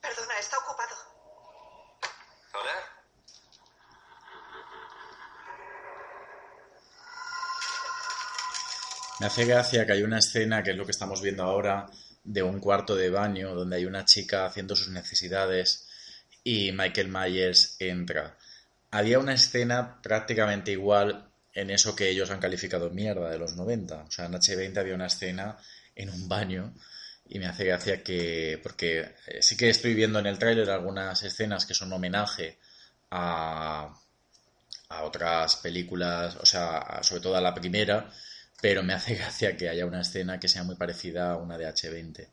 Perdona, 0.00 0.38
está 0.40 0.58
ocupado. 0.58 0.96
¿Hola? 2.54 2.98
Me 9.20 9.27
hace 9.38 9.46
gracia 9.46 9.86
que 9.86 9.92
hay 9.92 10.02
una 10.02 10.18
escena, 10.18 10.64
que 10.64 10.72
es 10.72 10.76
lo 10.76 10.84
que 10.84 10.90
estamos 10.90 11.22
viendo 11.22 11.44
ahora, 11.44 11.86
de 12.24 12.42
un 12.42 12.58
cuarto 12.58 12.96
de 12.96 13.08
baño 13.08 13.54
donde 13.54 13.76
hay 13.76 13.84
una 13.84 14.04
chica 14.04 14.44
haciendo 14.44 14.74
sus 14.74 14.88
necesidades 14.88 15.86
y 16.42 16.72
Michael 16.72 17.06
Myers 17.06 17.76
entra. 17.78 18.36
Había 18.90 19.20
una 19.20 19.34
escena 19.34 20.02
prácticamente 20.02 20.72
igual 20.72 21.30
en 21.52 21.70
eso 21.70 21.94
que 21.94 22.08
ellos 22.08 22.32
han 22.32 22.40
calificado 22.40 22.90
mierda 22.90 23.30
de 23.30 23.38
los 23.38 23.54
90. 23.54 24.06
O 24.08 24.10
sea, 24.10 24.26
en 24.26 24.32
H20 24.32 24.76
había 24.76 24.96
una 24.96 25.06
escena 25.06 25.56
en 25.94 26.10
un 26.10 26.28
baño 26.28 26.74
y 27.28 27.38
me 27.38 27.46
hace 27.46 27.64
gracia 27.64 28.02
que, 28.02 28.58
porque 28.60 29.14
eh, 29.28 29.40
sí 29.40 29.56
que 29.56 29.70
estoy 29.70 29.94
viendo 29.94 30.18
en 30.18 30.26
el 30.26 30.40
tráiler 30.40 30.68
algunas 30.68 31.22
escenas 31.22 31.64
que 31.64 31.74
son 31.74 31.92
homenaje 31.92 32.58
a, 33.12 33.94
a 34.88 35.02
otras 35.04 35.54
películas, 35.56 36.34
o 36.40 36.44
sea, 36.44 36.98
sobre 37.02 37.22
todo 37.22 37.36
a 37.36 37.40
la 37.40 37.54
primera, 37.54 38.10
pero 38.60 38.82
me 38.82 38.92
hace 38.92 39.14
gracia 39.16 39.56
que 39.56 39.68
haya 39.68 39.86
una 39.86 40.00
escena 40.02 40.40
que 40.40 40.48
sea 40.48 40.64
muy 40.64 40.76
parecida 40.76 41.32
a 41.32 41.36
una 41.36 41.58
de 41.58 41.66
H20. 41.66 42.28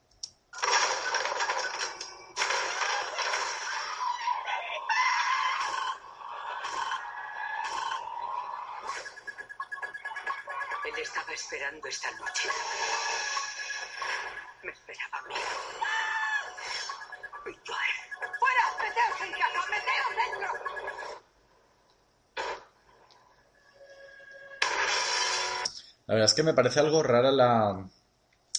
Que 26.35 26.43
me 26.43 26.53
parece 26.53 26.79
algo 26.79 27.01
rara 27.01 27.31
la, 27.31 27.89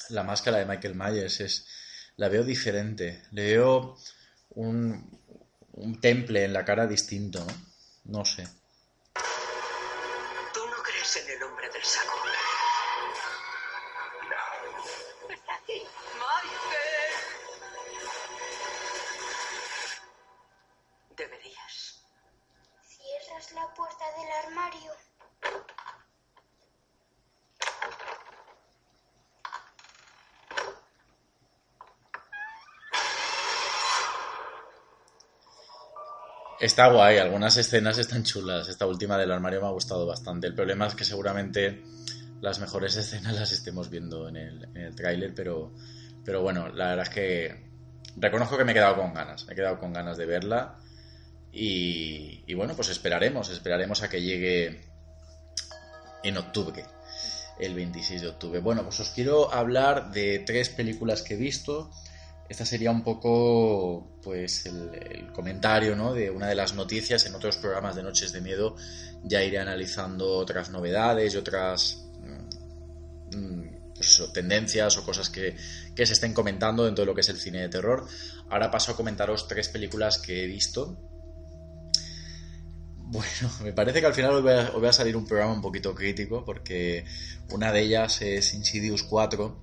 la 0.09 0.23
máscara 0.23 0.59
de 0.59 0.67
Michael 0.67 0.95
Myers. 0.95 1.41
Es, 1.41 1.67
la 2.17 2.29
veo 2.29 2.45
diferente. 2.45 3.23
Le 3.33 3.45
veo 3.47 3.97
un, 4.51 5.21
temple 6.01 6.45
en 6.45 6.53
la 6.53 6.65
cara 6.65 6.87
distinto, 6.87 7.45
¿no? 7.45 8.19
No 8.19 8.25
sé. 8.25 8.47
Está 36.59 36.89
guay, 36.89 37.19
algunas 37.19 37.57
escenas 37.59 37.99
están 37.99 38.23
chulas. 38.23 38.69
Esta 38.69 38.87
última 38.87 39.19
del 39.19 39.31
armario 39.31 39.61
me 39.61 39.67
ha 39.67 39.71
gustado 39.71 40.07
bastante. 40.07 40.47
El 40.47 40.55
problema 40.55 40.87
es 40.87 40.95
que 40.95 41.05
seguramente 41.05 41.83
las 42.41 42.59
mejores 42.61 42.97
escenas 42.97 43.35
las 43.35 43.53
estemos 43.53 43.91
viendo 43.91 44.29
en 44.29 44.37
el, 44.37 44.65
en 44.75 44.77
el 44.79 44.95
tráiler, 44.95 45.35
pero, 45.35 45.75
pero 46.25 46.41
bueno, 46.41 46.69
la 46.69 46.89
verdad 46.89 47.07
es 47.07 47.15
que 47.15 47.71
reconozco 48.17 48.57
que 48.57 48.65
me 48.65 48.73
he 48.73 48.75
quedado 48.75 48.97
con 48.97 49.13
ganas. 49.13 49.45
Me 49.47 49.53
he 49.53 49.57
quedado 49.57 49.79
con 49.79 49.93
ganas 49.93 50.17
de 50.17 50.25
verla. 50.25 50.79
Y, 51.53 52.43
y 52.47 52.55
bueno, 52.55 52.75
pues 52.75 52.89
esperaremos, 52.89 53.51
esperaremos 53.51 54.03
a 54.03 54.09
que 54.09 54.23
llegue 54.23 54.81
en 56.23 56.39
octubre, 56.39 56.85
el 57.59 57.75
26 57.75 58.23
de 58.23 58.29
octubre. 58.29 58.61
Bueno, 58.61 58.83
pues 58.83 58.99
os 59.01 59.11
quiero 59.11 59.53
hablar 59.53 60.11
de 60.11 60.43
tres 60.47 60.71
películas 60.71 61.23
que 61.23 61.35
he 61.35 61.39
visto. 61.39 61.91
Esta 62.49 62.65
sería 62.65 62.91
un 62.91 63.03
poco 63.03 64.19
pues 64.23 64.67
el, 64.67 65.33
comentario 65.33 65.97
¿no? 65.97 66.15
de 66.15 66.31
una 66.31 66.49
de 66.49 66.55
las 66.55 66.75
noticias. 66.75 67.27
En 67.27 67.35
otros 67.35 67.57
programas 67.57 67.97
de 67.97 68.03
Noches 68.03 68.33
de 68.33 68.41
Miedo 68.41 68.77
ya 69.25 69.43
iré 69.43 69.59
analizando 69.59 70.37
otras 70.39 70.71
novedades 70.71 71.35
y 71.35 71.37
otras 71.37 72.05
mm, 72.21 73.37
mm, 73.37 73.77
pues 73.95 74.23
tendencias 74.33 74.97
o 74.99 75.05
cosas 75.05 75.31
que, 75.31 75.57
que 75.95 76.07
se 76.07 76.13
estén 76.13 76.35
comentando 76.35 76.85
dentro 76.85 77.03
de 77.03 77.07
lo 77.07 77.15
que 77.15 77.23
es 77.23 77.29
el 77.29 77.39
cine 77.39 77.63
de 77.63 77.69
terror. 77.69 78.07
Ahora 78.49 78.71
paso 78.71 78.93
a 78.93 78.97
comentaros 78.97 79.49
tres 79.49 79.69
películas 79.69 80.19
que 80.19 80.45
he 80.45 80.47
visto. 80.47 80.97
Bueno, 82.97 83.51
me 83.65 83.73
parece 83.73 84.01
que 84.01 84.07
al 84.07 84.15
final 84.15 84.35
os 84.35 84.43
voy, 84.43 84.53
a, 84.53 84.69
os 84.69 84.81
voy 84.81 84.89
a 84.89 84.93
salir 84.93 85.17
un 85.17 85.27
programa 85.27 85.53
un 85.53 85.63
poquito 85.63 85.95
crítico 85.95 86.45
porque 86.45 87.05
una 87.51 87.73
de 87.73 87.81
ellas 87.81 88.23
es 88.23 88.55
Insidious 88.55 89.03
4. 89.03 89.63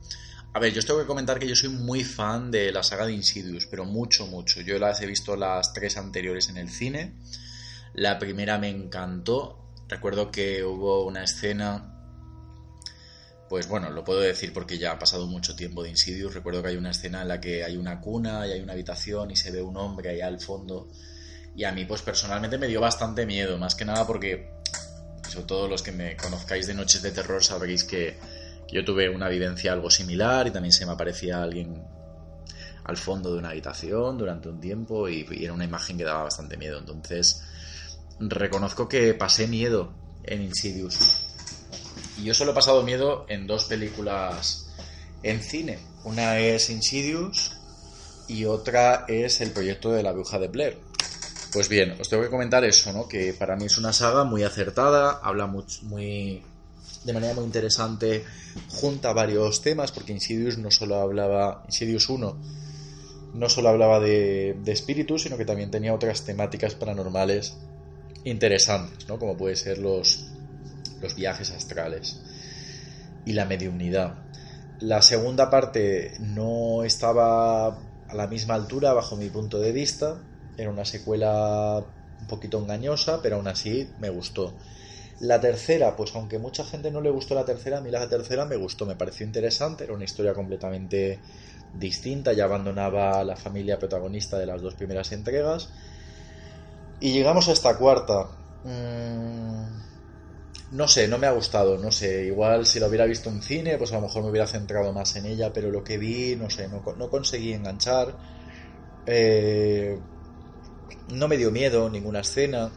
A 0.53 0.59
ver, 0.59 0.71
yo 0.71 0.79
os 0.79 0.85
tengo 0.85 0.99
que 0.99 1.07
comentar 1.07 1.39
que 1.39 1.47
yo 1.47 1.55
soy 1.55 1.69
muy 1.69 2.03
fan 2.03 2.51
de 2.51 2.71
la 2.71 2.83
saga 2.83 3.05
de 3.05 3.13
Insidious, 3.13 3.65
pero 3.65 3.85
mucho, 3.85 4.27
mucho. 4.27 4.61
Yo 4.61 4.77
las 4.77 5.01
he 5.01 5.07
visto 5.07 5.35
las 5.35 5.73
tres 5.73 5.97
anteriores 5.97 6.49
en 6.49 6.57
el 6.57 6.69
cine. 6.69 7.15
La 7.93 8.19
primera 8.19 8.59
me 8.59 8.69
encantó. 8.69 9.71
Recuerdo 9.87 10.31
que 10.31 10.63
hubo 10.63 11.05
una 11.05 11.23
escena 11.23 11.93
pues 13.53 13.67
bueno, 13.67 13.91
lo 13.91 14.03
puedo 14.03 14.19
decir 14.19 14.51
porque 14.51 14.79
ya 14.79 14.93
ha 14.93 14.97
pasado 14.97 15.27
mucho 15.27 15.55
tiempo 15.55 15.83
de 15.83 15.89
Insidious. 15.91 16.33
Recuerdo 16.33 16.63
que 16.63 16.69
hay 16.69 16.75
una 16.75 16.89
escena 16.89 17.21
en 17.21 17.27
la 17.27 17.39
que 17.39 17.63
hay 17.63 17.77
una 17.77 18.01
cuna 18.01 18.47
y 18.47 18.51
hay 18.51 18.61
una 18.61 18.73
habitación 18.73 19.29
y 19.29 19.35
se 19.35 19.51
ve 19.51 19.61
un 19.61 19.77
hombre 19.77 20.09
allá 20.09 20.25
al 20.25 20.39
fondo. 20.39 20.87
Y 21.55 21.63
a 21.63 21.71
mí, 21.71 21.85
pues 21.85 22.01
personalmente 22.01 22.57
me 22.57 22.67
dio 22.67 22.81
bastante 22.81 23.27
miedo, 23.27 23.59
más 23.59 23.75
que 23.75 23.85
nada 23.85 24.07
porque, 24.07 24.53
sobre 25.29 25.45
todo 25.45 25.67
los 25.67 25.83
que 25.83 25.91
me 25.91 26.17
conozcáis 26.17 26.65
de 26.65 26.73
Noches 26.73 27.03
de 27.03 27.11
Terror, 27.11 27.43
sabréis 27.43 27.83
que 27.83 28.17
yo 28.73 28.83
tuve 28.83 29.07
una 29.07 29.29
vivencia 29.29 29.71
algo 29.71 29.91
similar 29.91 30.47
y 30.47 30.51
también 30.51 30.73
se 30.73 30.85
me 30.85 30.93
aparecía 30.93 31.43
alguien 31.43 31.83
al 32.83 32.97
fondo 32.97 33.31
de 33.31 33.37
una 33.37 33.49
habitación 33.49 34.17
durante 34.17 34.49
un 34.49 34.59
tiempo 34.59 35.07
y, 35.07 35.25
era 35.43 35.53
una 35.53 35.65
imagen 35.65 35.97
que 35.97 36.03
daba 36.03 36.23
bastante 36.23 36.57
miedo. 36.57 36.79
Entonces, 36.79 37.43
reconozco 38.19 38.89
que 38.89 39.13
pasé 39.13 39.47
miedo 39.47 39.93
en 40.23 40.41
Insidious. 40.41 41.19
Y 42.17 42.23
yo 42.23 42.33
solo 42.33 42.51
he 42.51 42.55
pasado 42.55 42.81
miedo 42.81 43.25
en 43.29 43.45
dos 43.45 43.65
películas 43.65 44.73
en 45.21 45.41
cine. 45.41 45.77
Una 46.03 46.39
es 46.39 46.71
Insidious 46.71 47.51
y 48.27 48.45
otra 48.45 49.05
es 49.07 49.39
el 49.41 49.51
proyecto 49.51 49.91
de 49.91 50.01
la 50.01 50.11
bruja 50.11 50.39
de 50.39 50.47
Blair. 50.47 50.77
Pues 51.53 51.69
bien, 51.69 51.95
os 52.01 52.09
tengo 52.09 52.23
que 52.23 52.31
comentar 52.31 52.63
eso, 52.65 52.91
¿no? 52.91 53.07
Que 53.07 53.33
para 53.33 53.55
mí 53.55 53.65
es 53.65 53.77
una 53.77 53.93
saga 53.93 54.23
muy 54.23 54.41
acertada, 54.41 55.19
habla 55.21 55.45
muy 55.45 56.41
de 57.05 57.13
manera 57.13 57.33
muy 57.33 57.43
interesante, 57.43 58.23
junta 58.69 59.13
varios 59.13 59.61
temas, 59.61 59.91
porque 59.91 60.13
Insidious 60.13 60.57
no 60.57 60.71
solo 60.71 60.95
hablaba, 60.95 61.63
Insidious 61.65 62.09
1 62.09 62.63
no 63.33 63.49
solo 63.49 63.69
hablaba 63.69 63.99
de, 63.99 64.55
de 64.63 64.71
espíritus, 64.71 65.23
sino 65.23 65.37
que 65.37 65.45
también 65.45 65.71
tenía 65.71 65.93
otras 65.93 66.23
temáticas 66.23 66.75
paranormales 66.75 67.57
interesantes, 68.23 69.07
¿no? 69.07 69.17
Como 69.17 69.35
puede 69.35 69.55
ser 69.55 69.79
los, 69.79 70.27
los 71.01 71.15
viajes 71.15 71.51
astrales 71.51 72.21
y 73.25 73.33
la 73.33 73.45
mediunidad. 73.45 74.15
La 74.79 75.01
segunda 75.01 75.49
parte 75.49 76.13
no 76.19 76.83
estaba 76.83 77.67
a 77.67 78.15
la 78.15 78.27
misma 78.27 78.53
altura 78.53 78.93
bajo 78.93 79.15
mi 79.15 79.29
punto 79.29 79.59
de 79.59 79.71
vista, 79.71 80.21
era 80.57 80.69
una 80.69 80.85
secuela 80.85 81.83
un 82.19 82.27
poquito 82.27 82.59
engañosa, 82.59 83.21
pero 83.21 83.37
aún 83.37 83.47
así 83.47 83.89
me 83.99 84.09
gustó. 84.09 84.53
La 85.19 85.39
tercera, 85.41 85.95
pues 85.95 86.13
aunque 86.15 86.37
mucha 86.37 86.63
gente 86.65 86.91
no 86.91 87.01
le 87.01 87.09
gustó 87.09 87.33
la 87.33 87.45
tercera, 87.45 87.79
a 87.79 87.81
mí 87.81 87.89
la 87.89 88.07
tercera 88.07 88.45
me 88.45 88.55
gustó, 88.57 88.85
me 88.85 88.95
pareció 88.95 89.25
interesante, 89.25 89.85
era 89.85 89.93
una 89.93 90.03
historia 90.03 90.33
completamente 90.35 91.23
distinta, 91.71 92.33
ya 92.33 92.43
abandonaba 92.45 93.19
a 93.19 93.23
la 93.23 93.35
familia 93.35 93.79
protagonista 93.79 94.37
de 94.37 94.45
las 94.45 94.61
dos 94.61 94.75
primeras 94.75 95.11
entregas. 95.11 95.71
Y 96.99 97.11
llegamos 97.13 97.47
a 97.49 97.51
esta 97.53 97.77
cuarta. 97.77 98.29
Mm, 98.63 99.65
no 100.71 100.87
sé, 100.87 101.07
no 101.07 101.17
me 101.17 101.27
ha 101.27 101.31
gustado, 101.31 101.77
no 101.77 101.91
sé, 101.91 102.25
igual 102.25 102.65
si 102.65 102.79
lo 102.79 102.87
hubiera 102.87 103.05
visto 103.05 103.29
en 103.29 103.41
cine, 103.41 103.77
pues 103.77 103.91
a 103.91 103.95
lo 103.95 104.01
mejor 104.01 104.23
me 104.23 104.29
hubiera 104.29 104.47
centrado 104.47 104.91
más 104.93 105.15
en 105.15 105.25
ella, 105.27 105.53
pero 105.53 105.71
lo 105.71 105.83
que 105.83 105.97
vi, 105.97 106.35
no 106.35 106.49
sé, 106.49 106.67
no, 106.67 106.83
no 106.97 107.09
conseguí 107.09 107.53
enganchar. 107.53 108.17
Eh, 109.05 109.99
no 111.07 111.27
me 111.29 111.37
dio 111.37 111.49
miedo 111.51 111.89
ninguna 111.89 112.19
escena. 112.21 112.71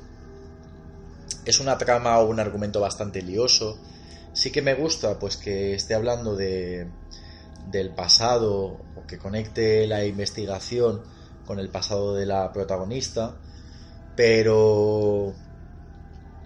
Es 1.46 1.60
una 1.60 1.78
trama 1.78 2.18
o 2.18 2.26
un 2.26 2.40
argumento 2.40 2.80
bastante 2.80 3.22
lioso. 3.22 3.78
Sí 4.34 4.50
que 4.50 4.62
me 4.62 4.74
gusta 4.74 5.18
pues 5.18 5.36
que 5.36 5.74
esté 5.74 5.94
hablando 5.94 6.34
de 6.36 6.88
del 7.70 7.90
pasado 7.90 8.78
o 8.94 9.06
que 9.08 9.18
conecte 9.18 9.86
la 9.86 10.04
investigación 10.04 11.02
con 11.46 11.58
el 11.58 11.68
pasado 11.68 12.14
de 12.14 12.26
la 12.26 12.52
protagonista, 12.52 13.36
pero 14.16 15.34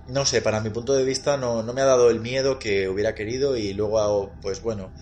no 0.08 0.26
sé, 0.26 0.42
para 0.42 0.60
mi 0.60 0.70
punto 0.70 0.94
de 0.94 1.04
vista 1.04 1.36
no, 1.36 1.62
no 1.62 1.72
me 1.72 1.80
ha 1.80 1.86
dado 1.86 2.10
el 2.10 2.20
miedo 2.20 2.58
que 2.58 2.88
hubiera 2.88 3.14
querido 3.14 3.56
y 3.56 3.72
luego 3.72 4.32
pues 4.42 4.62
bueno, 4.62 4.92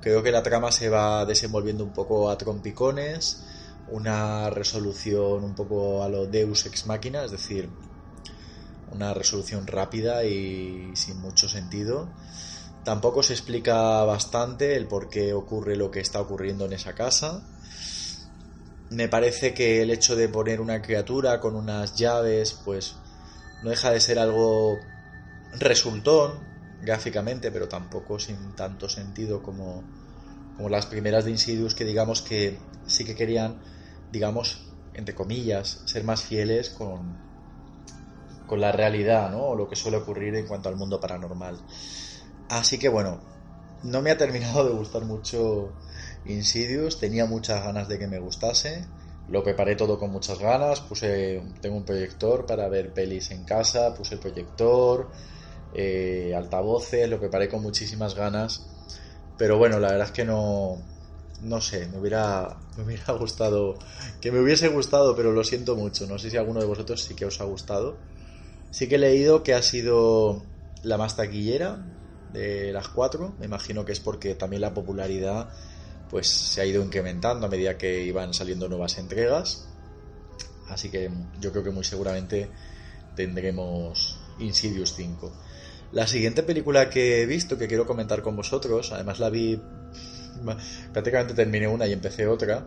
creo 0.00 0.22
que 0.22 0.32
la 0.32 0.42
trama 0.42 0.72
se 0.72 0.88
va 0.88 1.24
desenvolviendo 1.24 1.84
un 1.84 1.92
poco 1.92 2.30
a 2.30 2.38
trompicones 2.38 3.44
una 3.90 4.50
resolución 4.50 5.44
un 5.44 5.54
poco 5.54 6.02
a 6.02 6.08
lo 6.08 6.26
Deus 6.26 6.66
ex 6.66 6.86
machina, 6.86 7.24
es 7.24 7.30
decir, 7.30 7.70
una 8.92 9.14
resolución 9.14 9.66
rápida 9.66 10.24
y 10.24 10.94
sin 10.96 11.20
mucho 11.20 11.48
sentido. 11.48 12.08
Tampoco 12.84 13.22
se 13.22 13.34
explica 13.34 14.04
bastante 14.04 14.76
el 14.76 14.86
por 14.86 15.08
qué 15.08 15.32
ocurre 15.32 15.76
lo 15.76 15.90
que 15.90 16.00
está 16.00 16.20
ocurriendo 16.20 16.66
en 16.66 16.72
esa 16.72 16.94
casa. 16.94 17.42
Me 18.90 19.08
parece 19.08 19.52
que 19.52 19.82
el 19.82 19.90
hecho 19.90 20.16
de 20.16 20.28
poner 20.28 20.60
una 20.60 20.80
criatura 20.80 21.40
con 21.40 21.54
unas 21.54 21.96
llaves, 21.96 22.54
pues 22.64 22.96
no 23.62 23.70
deja 23.70 23.90
de 23.90 24.00
ser 24.00 24.18
algo 24.18 24.78
resultón 25.58 26.32
gráficamente, 26.80 27.50
pero 27.50 27.68
tampoco 27.68 28.18
sin 28.18 28.54
tanto 28.54 28.88
sentido 28.88 29.42
como, 29.42 29.82
como 30.56 30.68
las 30.68 30.86
primeras 30.86 31.24
de 31.24 31.32
Insidious, 31.32 31.74
que 31.74 31.84
digamos 31.84 32.22
que 32.22 32.58
sí 32.86 33.04
que 33.04 33.14
querían 33.14 33.60
digamos, 34.10 34.58
entre 34.94 35.14
comillas, 35.14 35.82
ser 35.86 36.04
más 36.04 36.22
fieles 36.22 36.70
con, 36.70 37.16
con 38.48 38.60
la 38.60 38.72
realidad, 38.72 39.30
¿no? 39.30 39.50
O 39.50 39.54
lo 39.54 39.68
que 39.68 39.76
suele 39.76 39.98
ocurrir 39.98 40.34
en 40.34 40.48
cuanto 40.48 40.68
al 40.68 40.76
mundo 40.76 41.00
paranormal. 41.00 41.56
Así 42.48 42.78
que 42.78 42.88
bueno, 42.88 43.20
no 43.84 44.02
me 44.02 44.10
ha 44.10 44.18
terminado 44.18 44.64
de 44.64 44.74
gustar 44.74 45.04
mucho 45.04 45.72
Insidious, 46.24 46.98
tenía 46.98 47.26
muchas 47.26 47.62
ganas 47.62 47.88
de 47.88 47.98
que 47.98 48.08
me 48.08 48.18
gustase. 48.18 48.84
Lo 49.28 49.44
preparé 49.44 49.76
todo 49.76 49.98
con 49.98 50.10
muchas 50.10 50.38
ganas, 50.38 50.80
puse, 50.80 51.42
tengo 51.60 51.76
un 51.76 51.84
proyector 51.84 52.46
para 52.46 52.68
ver 52.68 52.92
pelis 52.94 53.30
en 53.30 53.44
casa, 53.44 53.94
puse 53.94 54.14
el 54.14 54.20
proyector, 54.20 55.10
eh, 55.74 56.32
altavoces, 56.34 57.08
lo 57.08 57.20
preparé 57.20 57.48
con 57.48 57.62
muchísimas 57.62 58.14
ganas. 58.14 58.62
Pero 59.36 59.58
bueno, 59.58 59.78
la 59.78 59.88
verdad 59.90 60.06
es 60.06 60.12
que 60.12 60.24
no, 60.24 60.82
no 61.42 61.60
sé, 61.60 61.86
me 61.88 61.98
hubiera, 61.98 62.56
me 62.76 62.84
hubiera 62.84 63.12
gustado, 63.14 63.78
que 64.20 64.32
me 64.32 64.40
hubiese 64.40 64.68
gustado, 64.68 65.14
pero 65.14 65.32
lo 65.32 65.44
siento 65.44 65.76
mucho. 65.76 66.06
No 66.06 66.18
sé 66.18 66.30
si 66.30 66.36
alguno 66.36 66.60
de 66.60 66.66
vosotros 66.66 67.02
sí 67.02 67.14
que 67.14 67.26
os 67.26 67.40
ha 67.40 67.44
gustado. 67.44 67.96
Sí 68.70 68.88
que 68.88 68.96
he 68.96 68.98
leído 68.98 69.42
que 69.42 69.54
ha 69.54 69.62
sido 69.62 70.42
la 70.82 70.98
más 70.98 71.16
taquillera 71.16 71.84
de 72.32 72.72
las 72.72 72.88
cuatro. 72.88 73.34
Me 73.38 73.46
imagino 73.46 73.84
que 73.84 73.92
es 73.92 74.00
porque 74.00 74.34
también 74.34 74.62
la 74.62 74.74
popularidad 74.74 75.48
pues 76.10 76.28
se 76.28 76.60
ha 76.60 76.66
ido 76.66 76.82
incrementando 76.82 77.46
a 77.46 77.50
medida 77.50 77.76
que 77.76 78.02
iban 78.02 78.32
saliendo 78.34 78.68
nuevas 78.68 78.98
entregas. 78.98 79.68
Así 80.68 80.90
que 80.90 81.10
yo 81.40 81.50
creo 81.50 81.64
que 81.64 81.70
muy 81.70 81.84
seguramente 81.84 82.50
tendremos 83.14 84.18
Insidious 84.38 84.94
5. 84.94 85.32
La 85.92 86.06
siguiente 86.06 86.42
película 86.42 86.90
que 86.90 87.22
he 87.22 87.26
visto, 87.26 87.56
que 87.56 87.66
quiero 87.66 87.86
comentar 87.86 88.22
con 88.22 88.36
vosotros, 88.36 88.92
además 88.92 89.18
la 89.18 89.30
vi, 89.30 89.58
prácticamente 90.92 91.34
terminé 91.34 91.66
una 91.66 91.86
y 91.86 91.92
empecé 91.92 92.26
otra, 92.26 92.66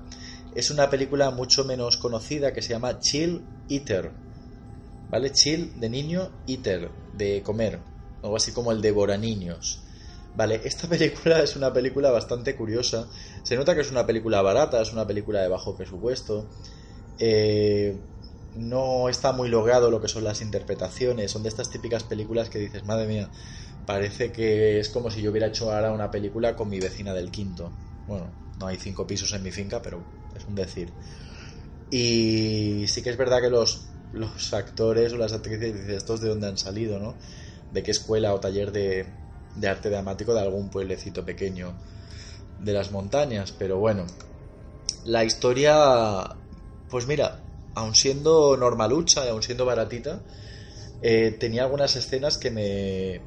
es 0.55 0.71
una 0.71 0.89
película 0.89 1.29
mucho 1.29 1.63
menos 1.63 1.97
conocida 1.97 2.53
que 2.53 2.61
se 2.61 2.69
llama 2.69 2.99
Chill 2.99 3.41
Eater. 3.69 4.11
¿Vale? 5.11 5.31
Chill 5.31 5.79
de 5.79 5.89
niño, 5.89 6.31
Eater, 6.47 6.89
de 7.13 7.43
comer. 7.43 7.79
Algo 8.23 8.37
así 8.37 8.53
como 8.53 8.71
el 8.71 8.81
devora 8.81 9.17
niños. 9.17 9.83
Vale, 10.35 10.61
esta 10.63 10.87
película 10.89 11.41
es 11.41 11.55
una 11.55 11.73
película 11.73 12.11
bastante 12.11 12.55
curiosa. 12.55 13.07
Se 13.43 13.55
nota 13.55 13.75
que 13.75 13.81
es 13.81 13.91
una 13.91 14.05
película 14.05 14.41
barata, 14.41 14.81
es 14.81 14.93
una 14.93 15.05
película 15.05 15.41
de 15.41 15.49
bajo 15.49 15.75
presupuesto. 15.75 16.47
Eh, 17.19 17.99
no 18.55 19.09
está 19.09 19.33
muy 19.33 19.49
logrado 19.49 19.91
lo 19.91 20.01
que 20.01 20.07
son 20.07 20.23
las 20.23 20.41
interpretaciones. 20.41 21.31
Son 21.31 21.43
de 21.43 21.49
estas 21.49 21.69
típicas 21.69 22.03
películas 22.03 22.49
que 22.49 22.59
dices, 22.59 22.85
madre 22.85 23.07
mía, 23.07 23.29
parece 23.85 24.31
que 24.31 24.79
es 24.79 24.89
como 24.89 25.11
si 25.11 25.21
yo 25.21 25.31
hubiera 25.31 25.47
hecho 25.47 25.71
ahora 25.71 25.91
una 25.91 26.09
película 26.09 26.55
con 26.55 26.69
mi 26.69 26.79
vecina 26.79 27.13
del 27.13 27.31
quinto. 27.31 27.71
Bueno, 28.07 28.31
no 28.59 28.67
hay 28.67 28.77
cinco 28.77 29.05
pisos 29.05 29.33
en 29.33 29.43
mi 29.43 29.51
finca, 29.51 29.81
pero 29.81 30.01
es 30.35 30.45
un 30.45 30.55
decir. 30.55 30.93
Y 31.89 32.85
sí 32.87 33.01
que 33.01 33.09
es 33.09 33.17
verdad 33.17 33.41
que 33.41 33.49
los, 33.49 33.90
los 34.13 34.53
actores 34.53 35.13
o 35.13 35.17
las 35.17 35.33
actrices 35.33 35.73
dicen, 35.73 35.91
¿estos 35.91 36.21
de 36.21 36.29
dónde 36.29 36.47
han 36.47 36.57
salido, 36.57 36.99
no? 36.99 37.15
¿De 37.71 37.83
qué 37.83 37.91
escuela 37.91 38.33
o 38.33 38.39
taller 38.39 38.71
de, 38.71 39.05
de 39.55 39.67
arte 39.67 39.89
dramático 39.89 40.33
de 40.33 40.41
algún 40.41 40.69
pueblecito 40.69 41.25
pequeño 41.25 41.73
de 42.59 42.73
las 42.73 42.91
montañas? 42.91 43.53
Pero 43.57 43.77
bueno, 43.77 44.05
la 45.05 45.23
historia, 45.23 46.35
pues 46.89 47.07
mira, 47.07 47.39
aun 47.73 47.95
siendo 47.95 48.57
normalucha 48.57 49.25
y 49.25 49.29
aun 49.29 49.43
siendo 49.43 49.65
baratita, 49.65 50.21
eh, 51.01 51.31
tenía 51.39 51.63
algunas 51.63 51.95
escenas 51.95 52.37
que 52.37 52.51
me, 52.51 53.21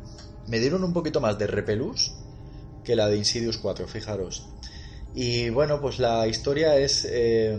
me 0.47 0.61
dieron 0.61 0.85
un 0.85 0.93
poquito 0.93 1.21
más 1.21 1.39
de 1.39 1.47
repelús 1.47 2.13
que 2.85 2.97
la 2.97 3.09
de 3.09 3.17
Insidious 3.17 3.59
4, 3.59 3.89
fijaros. 3.89 4.47
Y 5.15 5.49
bueno, 5.51 5.81
pues 5.81 5.99
la 5.99 6.27
historia 6.27 6.77
es. 6.77 7.07
Eh, 7.09 7.59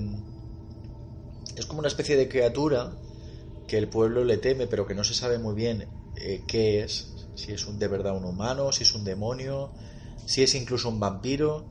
es 1.56 1.66
como 1.66 1.80
una 1.80 1.88
especie 1.88 2.18
de 2.18 2.28
criatura 2.28 2.92
que 3.68 3.78
el 3.78 3.90
pueblo 3.90 4.24
le 4.24 4.38
teme, 4.38 4.68
pero 4.68 4.86
que 4.86 4.96
no 4.96 5.04
se 5.04 5.14
sabe 5.14 5.40
muy 5.40 5.56
bien 5.56 5.88
eh, 6.16 6.44
qué 6.48 6.82
es. 6.82 7.14
Si 7.36 7.52
es 7.52 7.68
un, 7.68 7.78
de 7.80 7.88
verdad 7.88 8.16
un 8.16 8.26
humano, 8.26 8.72
si 8.72 8.84
es 8.84 8.94
un 8.96 9.04
demonio, 9.04 9.74
si 10.26 10.44
es 10.44 10.56
incluso 10.56 10.90
un 10.90 11.00
vampiro. 11.00 11.70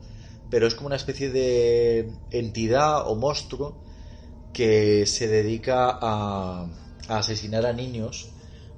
Pero 0.49 0.67
es 0.67 0.75
como 0.75 0.87
una 0.87 0.95
especie 0.95 1.29
de 1.29 2.19
entidad 2.29 3.09
o 3.09 3.15
monstruo 3.15 3.83
que 4.53 5.05
se 5.05 5.27
dedica 5.27 5.97
a, 6.01 6.69
asesinar 7.07 7.65
a 7.65 7.73
niños 7.73 8.31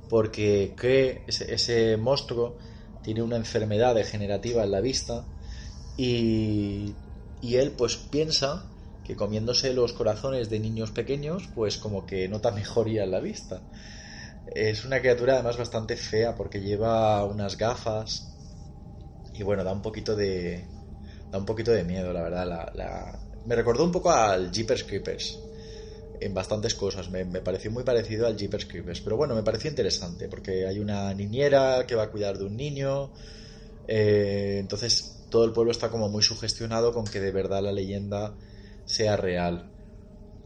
porque 0.09 0.73
cree 0.75 1.23
ese, 1.27 1.53
ese, 1.53 1.97
monstruo 1.97 2.57
tiene 3.03 3.21
una 3.21 3.35
enfermedad 3.35 3.95
degenerativa 3.95 4.63
en 4.63 4.71
la 4.71 4.81
vista 4.81 5.25
y, 5.95 6.95
y 7.41 7.55
él 7.55 7.71
pues 7.71 7.95
piensa 7.95 8.69
que 9.07 9.15
comiéndose 9.15 9.73
los 9.73 9.93
corazones 9.93 10.49
de 10.49 10.59
niños 10.59 10.91
pequeños 10.91 11.49
pues 11.55 11.77
como 11.77 12.05
que 12.05 12.27
nota 12.27 12.51
mejoría 12.61 13.05
en 13.05 13.11
la 13.11 13.21
vista. 13.21 13.61
Es 14.53 14.83
una 14.83 14.99
criatura 14.99 15.35
además 15.35 15.57
bastante 15.57 15.95
fea 15.95 16.35
porque 16.35 16.59
lleva 16.59 17.23
unas 17.23 17.57
gafas 17.57 18.27
y 19.33 19.43
bueno, 19.43 19.63
da 19.63 19.71
un 19.71 19.81
poquito 19.81 20.15
de 20.15 20.65
da 21.31 21.37
un 21.37 21.45
poquito 21.45 21.71
de 21.71 21.85
miedo, 21.85 22.11
la 22.11 22.21
verdad. 22.21 22.47
La, 22.47 22.71
la... 22.73 23.19
Me 23.45 23.55
recordó 23.55 23.85
un 23.85 23.91
poco 23.91 24.11
al 24.11 24.51
Jeepers 24.51 24.83
Creepers 24.83 25.39
en 26.19 26.33
bastantes 26.33 26.75
cosas. 26.75 27.09
Me, 27.09 27.25
pareció 27.25 27.71
muy 27.71 27.83
parecido 27.83 28.27
al 28.27 28.37
Jeepers 28.37 28.65
Creepers. 28.65 29.01
Pero 29.01 29.15
bueno, 29.15 29.35
me 29.35 29.43
pareció 29.43 29.69
interesante 29.69 30.27
porque 30.27 30.65
hay 30.65 30.79
una 30.79 31.13
niñera 31.13 31.85
que 31.87 31.95
va 31.95 32.03
a 32.03 32.11
cuidar 32.11 32.37
de 32.37 32.45
un 32.45 32.57
niño. 32.57 33.11
Eh, 33.87 34.57
entonces 34.59 35.27
todo 35.29 35.45
el 35.45 35.53
pueblo 35.53 35.71
está 35.71 35.89
como 35.89 36.09
muy 36.09 36.23
sugestionado 36.23 36.93
con 36.93 37.05
que 37.05 37.19
de 37.19 37.31
verdad 37.31 37.61
la 37.61 37.71
leyenda 37.71 38.33
sea 38.87 39.15
real. 39.15 39.69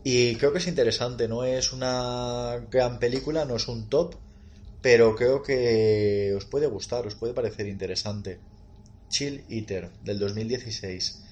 Y 0.04 0.36
creo 0.36 0.52
que 0.52 0.58
es 0.58 0.68
interesante, 0.68 1.28
no 1.28 1.46
es 1.46 1.72
una 1.72 2.58
gran 2.70 3.00
película, 3.00 3.46
no 3.46 3.56
es 3.56 3.68
un 3.68 3.88
top, 3.88 4.16
pero 4.82 5.16
creo 5.16 5.42
que 5.44 6.34
os 6.36 6.46
puede 6.46 6.68
gustar, 6.68 7.08
os 7.08 7.16
puede 7.16 7.34
parecer 7.34 7.68
interesante. 7.68 8.40
Chill 9.10 9.46
Eater, 9.50 9.92
del 10.04 10.20
2016. 10.20 11.24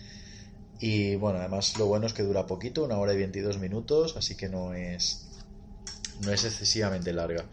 Y 0.79 1.15
bueno, 1.15 1.39
además 1.39 1.77
lo 1.77 1.87
bueno 1.87 2.05
es 2.05 2.13
que 2.13 2.23
dura 2.23 2.45
poquito, 2.45 2.83
una 2.83 2.97
hora 2.97 3.13
y 3.13 3.17
22 3.17 3.57
minutos, 3.57 4.15
así 4.15 4.35
que 4.35 4.47
no 4.47 4.73
es, 4.73 5.27
no 6.23 6.31
es 6.31 6.45
excesivamente 6.45 7.11
larga. 7.11 7.45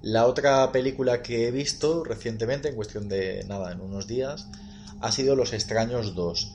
La 0.00 0.26
otra 0.26 0.70
película 0.72 1.22
que 1.22 1.48
he 1.48 1.50
visto 1.50 2.04
recientemente, 2.04 2.68
en 2.68 2.76
cuestión 2.76 3.08
de 3.08 3.44
nada, 3.44 3.72
en 3.72 3.80
unos 3.80 4.06
días, 4.06 4.48
ha 5.00 5.12
sido 5.12 5.36
Los 5.36 5.52
extraños 5.52 6.14
2. 6.14 6.54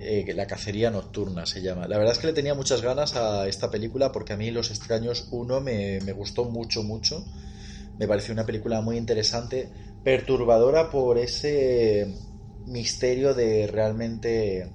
Eh, 0.00 0.32
la 0.34 0.46
cacería 0.46 0.90
nocturna 0.90 1.44
se 1.46 1.60
llama. 1.60 1.88
La 1.88 1.98
verdad 1.98 2.12
es 2.12 2.18
que 2.18 2.28
le 2.28 2.32
tenía 2.32 2.54
muchas 2.54 2.82
ganas 2.82 3.16
a 3.16 3.48
esta 3.48 3.70
película 3.70 4.12
porque 4.12 4.32
a 4.32 4.36
mí 4.36 4.50
Los 4.50 4.70
extraños 4.70 5.28
1 5.30 5.60
me, 5.60 6.00
me 6.00 6.12
gustó 6.12 6.44
mucho, 6.44 6.82
mucho. 6.82 7.24
Me 7.98 8.06
pareció 8.06 8.32
una 8.32 8.46
película 8.46 8.80
muy 8.80 8.96
interesante, 8.96 9.72
perturbadora 10.04 10.90
por 10.90 11.18
ese 11.18 12.14
misterio 12.66 13.34
de 13.34 13.66
realmente 13.66 14.70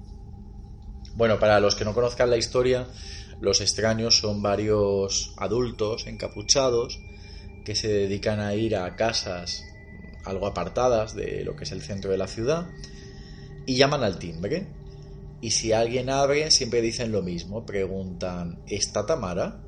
bueno, 1.16 1.38
para 1.38 1.60
los 1.60 1.76
que 1.76 1.84
no 1.84 1.94
conozcan 1.94 2.28
la 2.28 2.36
historia, 2.36 2.88
los 3.40 3.60
extraños 3.60 4.18
son 4.18 4.42
varios 4.42 5.32
adultos 5.36 6.08
encapuchados 6.08 7.00
que 7.64 7.76
se 7.76 7.88
dedican 7.88 8.40
a 8.40 8.54
ir 8.54 8.74
a 8.74 8.96
casas 8.96 9.62
algo 10.24 10.46
apartadas 10.46 11.14
de 11.14 11.44
lo 11.44 11.54
que 11.54 11.64
es 11.64 11.72
el 11.72 11.82
centro 11.82 12.10
de 12.10 12.18
la 12.18 12.26
ciudad 12.26 12.66
y 13.64 13.76
llaman 13.76 14.02
al 14.02 14.18
timbre. 14.18 14.66
Y 15.40 15.50
si 15.50 15.72
alguien 15.72 16.10
abre, 16.10 16.50
siempre 16.50 16.80
dicen 16.80 17.12
lo 17.12 17.22
mismo, 17.22 17.66
preguntan, 17.66 18.62
¿está 18.66 19.04
Tamara? 19.04 19.62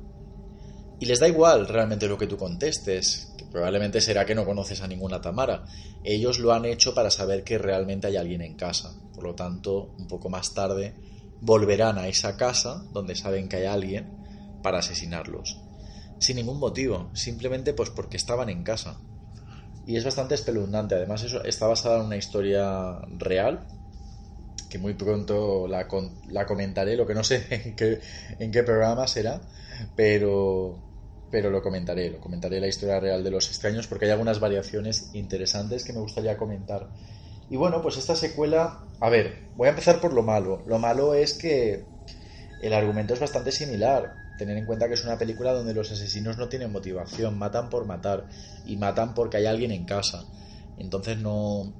Y 0.99 1.05
les 1.05 1.19
da 1.19 1.27
igual 1.27 1.67
realmente 1.67 2.07
lo 2.07 2.17
que 2.17 2.25
tú 2.25 2.37
contestes, 2.37 3.33
que 3.37 3.45
probablemente 3.45 4.01
será 4.01 4.25
que 4.25 4.33
no 4.33 4.45
conoces 4.45 4.81
a 4.81 4.87
ninguna 4.87 5.21
Tamara. 5.21 5.65
Ellos 6.03 6.39
lo 6.39 6.53
han 6.53 6.65
hecho 6.65 6.95
para 6.95 7.11
saber 7.11 7.43
que 7.43 7.59
realmente 7.59 8.07
hay 8.07 8.17
alguien 8.17 8.41
en 8.41 8.55
casa. 8.55 8.95
Por 9.13 9.23
lo 9.23 9.35
tanto, 9.35 9.93
un 9.97 10.07
poco 10.07 10.29
más 10.29 10.53
tarde 10.53 10.95
volverán 11.39 11.99
a 11.99 12.07
esa 12.07 12.35
casa 12.35 12.83
donde 12.91 13.15
saben 13.15 13.47
que 13.47 13.57
hay 13.57 13.65
alguien 13.65 14.17
para 14.63 14.79
asesinarlos. 14.79 15.61
Sin 16.19 16.37
ningún 16.37 16.59
motivo, 16.59 17.11
simplemente 17.13 17.73
pues 17.73 17.91
porque 17.91 18.17
estaban 18.17 18.49
en 18.49 18.63
casa. 18.63 18.99
Y 19.85 19.95
es 19.95 20.03
bastante 20.03 20.35
espeluznante. 20.35 20.95
Además, 20.95 21.23
eso 21.23 21.43
está 21.43 21.67
basada 21.67 21.99
en 21.99 22.07
una 22.07 22.17
historia 22.17 22.99
real. 23.17 23.67
Que 24.69 24.79
muy 24.79 24.93
pronto 24.93 25.67
la, 25.67 25.87
la 26.29 26.45
comentaré. 26.45 26.95
Lo 26.95 27.07
que 27.07 27.13
no 27.13 27.23
sé 27.23 27.45
en 27.49 27.75
qué, 27.75 27.99
en 28.39 28.51
qué 28.51 28.63
programa 28.63 29.07
será. 29.07 29.41
Pero, 29.95 30.77
pero 31.31 31.49
lo 31.49 31.61
comentaré. 31.61 32.09
Lo 32.09 32.19
comentaré 32.19 32.59
la 32.59 32.67
historia 32.67 32.99
real 32.99 33.23
de 33.23 33.31
los 33.31 33.47
extraños. 33.47 33.87
Porque 33.87 34.05
hay 34.05 34.11
algunas 34.11 34.39
variaciones 34.39 35.11
interesantes 35.13 35.83
que 35.83 35.93
me 35.93 35.99
gustaría 35.99 36.37
comentar. 36.37 36.89
Y 37.49 37.55
bueno, 37.55 37.81
pues 37.81 37.97
esta 37.97 38.15
secuela, 38.15 38.79
a 38.99 39.09
ver, 39.09 39.39
voy 39.55 39.67
a 39.67 39.69
empezar 39.71 40.01
por 40.01 40.13
lo 40.13 40.21
malo. 40.21 40.63
Lo 40.67 40.79
malo 40.79 41.13
es 41.13 41.33
que 41.33 41.85
el 42.61 42.73
argumento 42.73 43.13
es 43.13 43.19
bastante 43.19 43.51
similar. 43.51 44.15
Tener 44.37 44.57
en 44.57 44.65
cuenta 44.65 44.87
que 44.87 44.95
es 44.95 45.03
una 45.03 45.17
película 45.17 45.53
donde 45.53 45.73
los 45.73 45.91
asesinos 45.91 46.37
no 46.37 46.49
tienen 46.49 46.71
motivación, 46.71 47.37
matan 47.37 47.69
por 47.69 47.85
matar 47.85 48.25
y 48.65 48.77
matan 48.77 49.13
porque 49.13 49.37
hay 49.37 49.45
alguien 49.45 49.71
en 49.71 49.85
casa. 49.85 50.25
Entonces 50.77 51.17
no, 51.17 51.73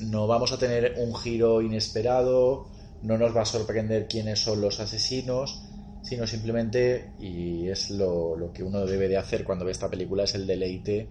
no 0.00 0.26
vamos 0.26 0.52
a 0.52 0.58
tener 0.58 0.94
un 0.98 1.14
giro 1.14 1.62
inesperado, 1.62 2.68
no 3.02 3.18
nos 3.18 3.36
va 3.36 3.42
a 3.42 3.46
sorprender 3.46 4.08
quiénes 4.08 4.40
son 4.40 4.60
los 4.60 4.80
asesinos, 4.80 5.62
sino 6.02 6.26
simplemente, 6.26 7.12
y 7.18 7.68
es 7.68 7.90
lo, 7.90 8.36
lo 8.36 8.52
que 8.52 8.62
uno 8.62 8.86
debe 8.86 9.08
de 9.08 9.16
hacer 9.16 9.44
cuando 9.44 9.64
ve 9.64 9.72
esta 9.72 9.90
película, 9.90 10.24
es 10.24 10.34
el 10.34 10.46
deleite 10.46 11.08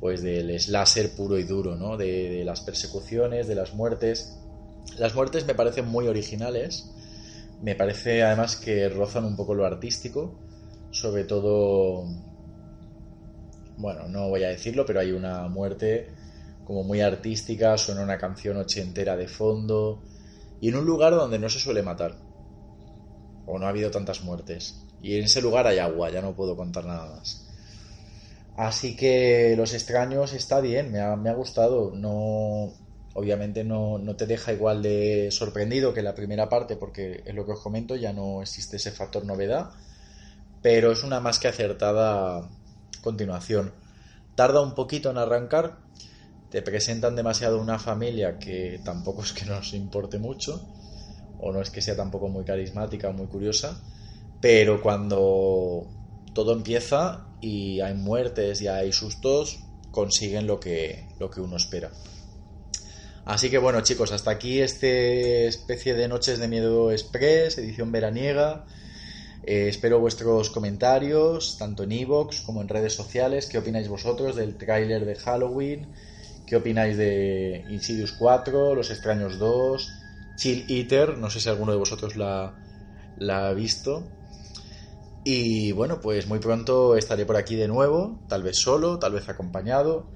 pues 0.00 0.22
del 0.22 0.58
slasher 0.58 1.14
puro 1.14 1.38
y 1.38 1.44
duro, 1.44 1.76
¿no? 1.76 1.96
De, 1.96 2.42
las 2.44 2.62
persecuciones, 2.62 3.46
de 3.46 3.54
las 3.54 3.74
muertes. 3.74 4.38
Las 4.96 5.14
muertes 5.14 5.46
me 5.46 5.54
parecen 5.54 5.86
muy 5.86 6.08
originales. 6.08 6.90
Me 7.62 7.74
parece 7.74 8.22
además 8.22 8.56
que 8.56 8.88
rozan 8.88 9.26
un 9.26 9.36
poco 9.36 9.54
lo 9.54 9.66
artístico. 9.66 10.40
Sobre 10.90 11.24
todo. 11.24 12.06
Bueno, 13.76 14.08
no 14.08 14.28
voy 14.28 14.42
a 14.44 14.48
decirlo, 14.48 14.86
pero 14.86 15.00
hay 15.00 15.12
una 15.12 15.48
muerte 15.48 16.08
como 16.70 16.84
muy 16.84 17.00
artística, 17.00 17.76
suena 17.76 18.04
una 18.04 18.16
canción 18.16 18.56
ochentera 18.56 19.16
de 19.16 19.26
fondo. 19.26 20.04
Y 20.60 20.68
en 20.68 20.76
un 20.76 20.86
lugar 20.86 21.12
donde 21.16 21.36
no 21.36 21.48
se 21.48 21.58
suele 21.58 21.82
matar. 21.82 22.14
O 23.44 23.58
no 23.58 23.66
ha 23.66 23.70
habido 23.70 23.90
tantas 23.90 24.22
muertes. 24.22 24.86
Y 25.02 25.16
en 25.16 25.24
ese 25.24 25.42
lugar 25.42 25.66
hay 25.66 25.80
agua, 25.80 26.10
ya 26.10 26.22
no 26.22 26.36
puedo 26.36 26.54
contar 26.54 26.84
nada 26.84 27.16
más. 27.16 27.44
Así 28.56 28.94
que 28.94 29.54
Los 29.56 29.74
extraños 29.74 30.32
está 30.32 30.60
bien, 30.60 30.92
me 30.92 31.00
ha, 31.00 31.34
gustado. 31.34 31.90
No, 31.92 32.72
obviamente 33.14 33.64
no, 33.64 33.98
no, 33.98 34.14
te 34.14 34.28
deja 34.28 34.52
igual 34.52 34.80
de 34.80 35.32
sorprendido 35.32 35.92
que 35.92 36.02
la 36.02 36.14
primera 36.14 36.48
parte, 36.48 36.76
porque 36.76 37.24
es 37.26 37.34
lo 37.34 37.46
que 37.46 37.52
os 37.52 37.60
comento, 37.60 37.96
ya 37.96 38.12
no 38.12 38.42
existe 38.42 38.76
ese 38.76 38.92
factor 38.92 39.24
novedad. 39.24 39.70
Pero 40.62 40.92
es 40.92 41.02
una 41.02 41.18
más 41.18 41.40
que 41.40 41.48
acertada 41.48 42.48
continuación. 43.02 43.72
Tarda 44.36 44.60
un 44.60 44.76
poquito 44.76 45.10
en 45.10 45.18
arrancar, 45.18 45.90
te 46.50 46.62
presentan 46.62 47.16
demasiado 47.16 47.60
una 47.60 47.78
familia 47.78 48.38
que 48.38 48.80
tampoco 48.84 49.22
es 49.22 49.32
que 49.32 49.44
nos 49.46 49.72
importe 49.72 50.18
mucho, 50.18 50.68
o 51.38 51.52
no 51.52 51.62
es 51.62 51.70
que 51.70 51.80
sea 51.80 51.96
tampoco 51.96 52.28
muy 52.28 52.44
carismática 52.44 53.08
o 53.08 53.12
muy 53.12 53.28
curiosa, 53.28 53.80
pero 54.40 54.82
cuando 54.82 55.86
todo 56.34 56.52
empieza 56.52 57.28
y 57.40 57.80
hay 57.80 57.94
muertes 57.94 58.60
y 58.62 58.68
hay 58.68 58.92
sustos, 58.92 59.60
consiguen 59.90 60.46
lo 60.46 60.58
que, 60.60 61.08
lo 61.18 61.30
que 61.30 61.40
uno 61.40 61.56
espera. 61.56 61.90
Así 63.24 63.48
que 63.48 63.58
bueno 63.58 63.80
chicos, 63.82 64.12
hasta 64.12 64.32
aquí 64.32 64.60
este 64.60 65.46
especie 65.46 65.94
de 65.94 66.08
Noches 66.08 66.38
de 66.38 66.48
Miedo 66.48 66.90
Express, 66.90 67.58
edición 67.58 67.92
veraniega. 67.92 68.66
Eh, 69.44 69.68
espero 69.68 70.00
vuestros 70.00 70.50
comentarios, 70.50 71.56
tanto 71.58 71.84
en 71.84 71.92
iVoox 71.92 72.40
como 72.42 72.60
en 72.60 72.68
redes 72.68 72.94
sociales. 72.94 73.46
¿Qué 73.46 73.58
opináis 73.58 73.88
vosotros 73.88 74.36
del 74.36 74.56
tráiler 74.56 75.04
de 75.04 75.14
Halloween? 75.16 75.86
¿Qué 76.50 76.56
opináis 76.56 76.96
de 76.96 77.64
Insidious 77.68 78.10
4, 78.10 78.74
Los 78.74 78.90
Extraños 78.90 79.38
2, 79.38 79.88
Chill 80.34 80.66
Eater? 80.68 81.16
No 81.16 81.30
sé 81.30 81.38
si 81.38 81.48
alguno 81.48 81.70
de 81.70 81.78
vosotros 81.78 82.16
la, 82.16 82.56
ha 83.30 83.52
visto. 83.52 84.02
Y 85.22 85.70
bueno, 85.70 86.00
pues 86.00 86.26
muy 86.26 86.40
pronto 86.40 86.96
estaré 86.96 87.24
por 87.24 87.36
aquí 87.36 87.54
de 87.54 87.68
nuevo, 87.68 88.18
tal 88.28 88.42
vez 88.42 88.56
solo, 88.56 88.98
tal 88.98 89.12
vez 89.12 89.28
acompañado. 89.28 90.08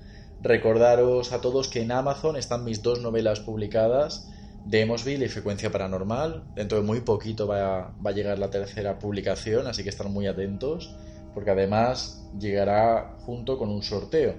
Recordaros 0.43 1.33
a 1.33 1.41
todos 1.41 1.69
que 1.69 1.83
en 1.83 1.93
Amazon 1.93 2.35
están 2.35 2.65
mis 2.65 2.83
dos 2.83 3.01
novelas 3.01 3.39
publicadas, 3.39 4.29
Demosville 4.67 5.27
y 5.27 5.29
Frecuencia 5.29 5.71
Paranormal. 5.71 6.53
Dentro 6.57 6.79
de 6.79 6.85
muy 6.85 7.03
poquito 7.03 7.47
va, 7.47 7.95
va 8.05 8.11
a 8.11 8.13
llegar 8.13 8.41
la 8.41 8.51
tercera 8.51 8.99
publicación, 8.99 9.69
así 9.69 9.85
que 9.85 9.91
están 9.91 10.13
muy 10.13 10.27
atentos, 10.27 10.97
porque 11.33 11.53
además 11.53 12.27
llegará 12.37 13.19
junto 13.21 13.57
con 13.57 13.69
un 13.69 13.85
sorteo. 13.85 14.35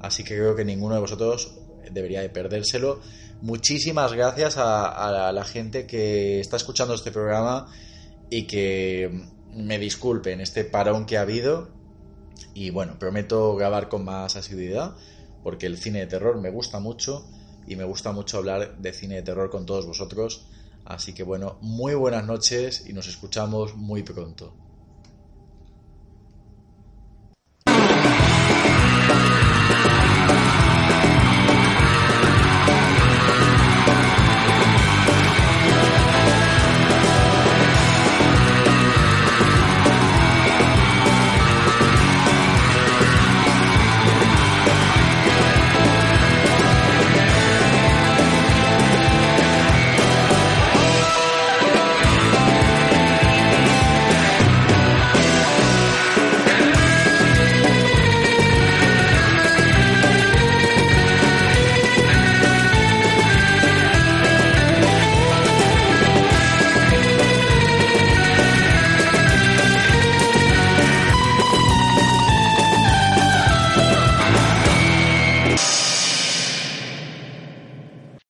Así 0.00 0.24
que 0.24 0.36
creo 0.36 0.54
que 0.56 0.64
ninguno 0.64 0.94
de 0.94 1.00
vosotros 1.00 1.58
debería 1.90 2.20
de 2.20 2.30
perdérselo. 2.30 3.00
Muchísimas 3.40 4.12
gracias 4.12 4.56
a, 4.56 5.28
a 5.28 5.32
la 5.32 5.44
gente 5.44 5.86
que 5.86 6.40
está 6.40 6.56
escuchando 6.56 6.94
este 6.94 7.12
programa 7.12 7.66
y 8.30 8.46
que 8.46 9.26
me 9.54 9.78
disculpen 9.78 10.40
este 10.40 10.64
parón 10.64 11.06
que 11.06 11.18
ha 11.18 11.22
habido. 11.22 11.68
Y 12.54 12.70
bueno, 12.70 12.98
prometo 12.98 13.54
grabar 13.56 13.88
con 13.88 14.04
más 14.04 14.36
asiduidad 14.36 14.96
porque 15.42 15.66
el 15.66 15.78
cine 15.78 16.00
de 16.00 16.06
terror 16.06 16.40
me 16.40 16.50
gusta 16.50 16.78
mucho 16.80 17.24
y 17.66 17.76
me 17.76 17.84
gusta 17.84 18.12
mucho 18.12 18.38
hablar 18.38 18.78
de 18.78 18.92
cine 18.92 19.16
de 19.16 19.22
terror 19.22 19.50
con 19.50 19.66
todos 19.66 19.86
vosotros. 19.86 20.46
Así 20.84 21.12
que 21.12 21.22
bueno, 21.22 21.58
muy 21.60 21.94
buenas 21.94 22.24
noches 22.24 22.84
y 22.88 22.92
nos 22.92 23.08
escuchamos 23.08 23.74
muy 23.74 24.02
pronto. 24.02 24.54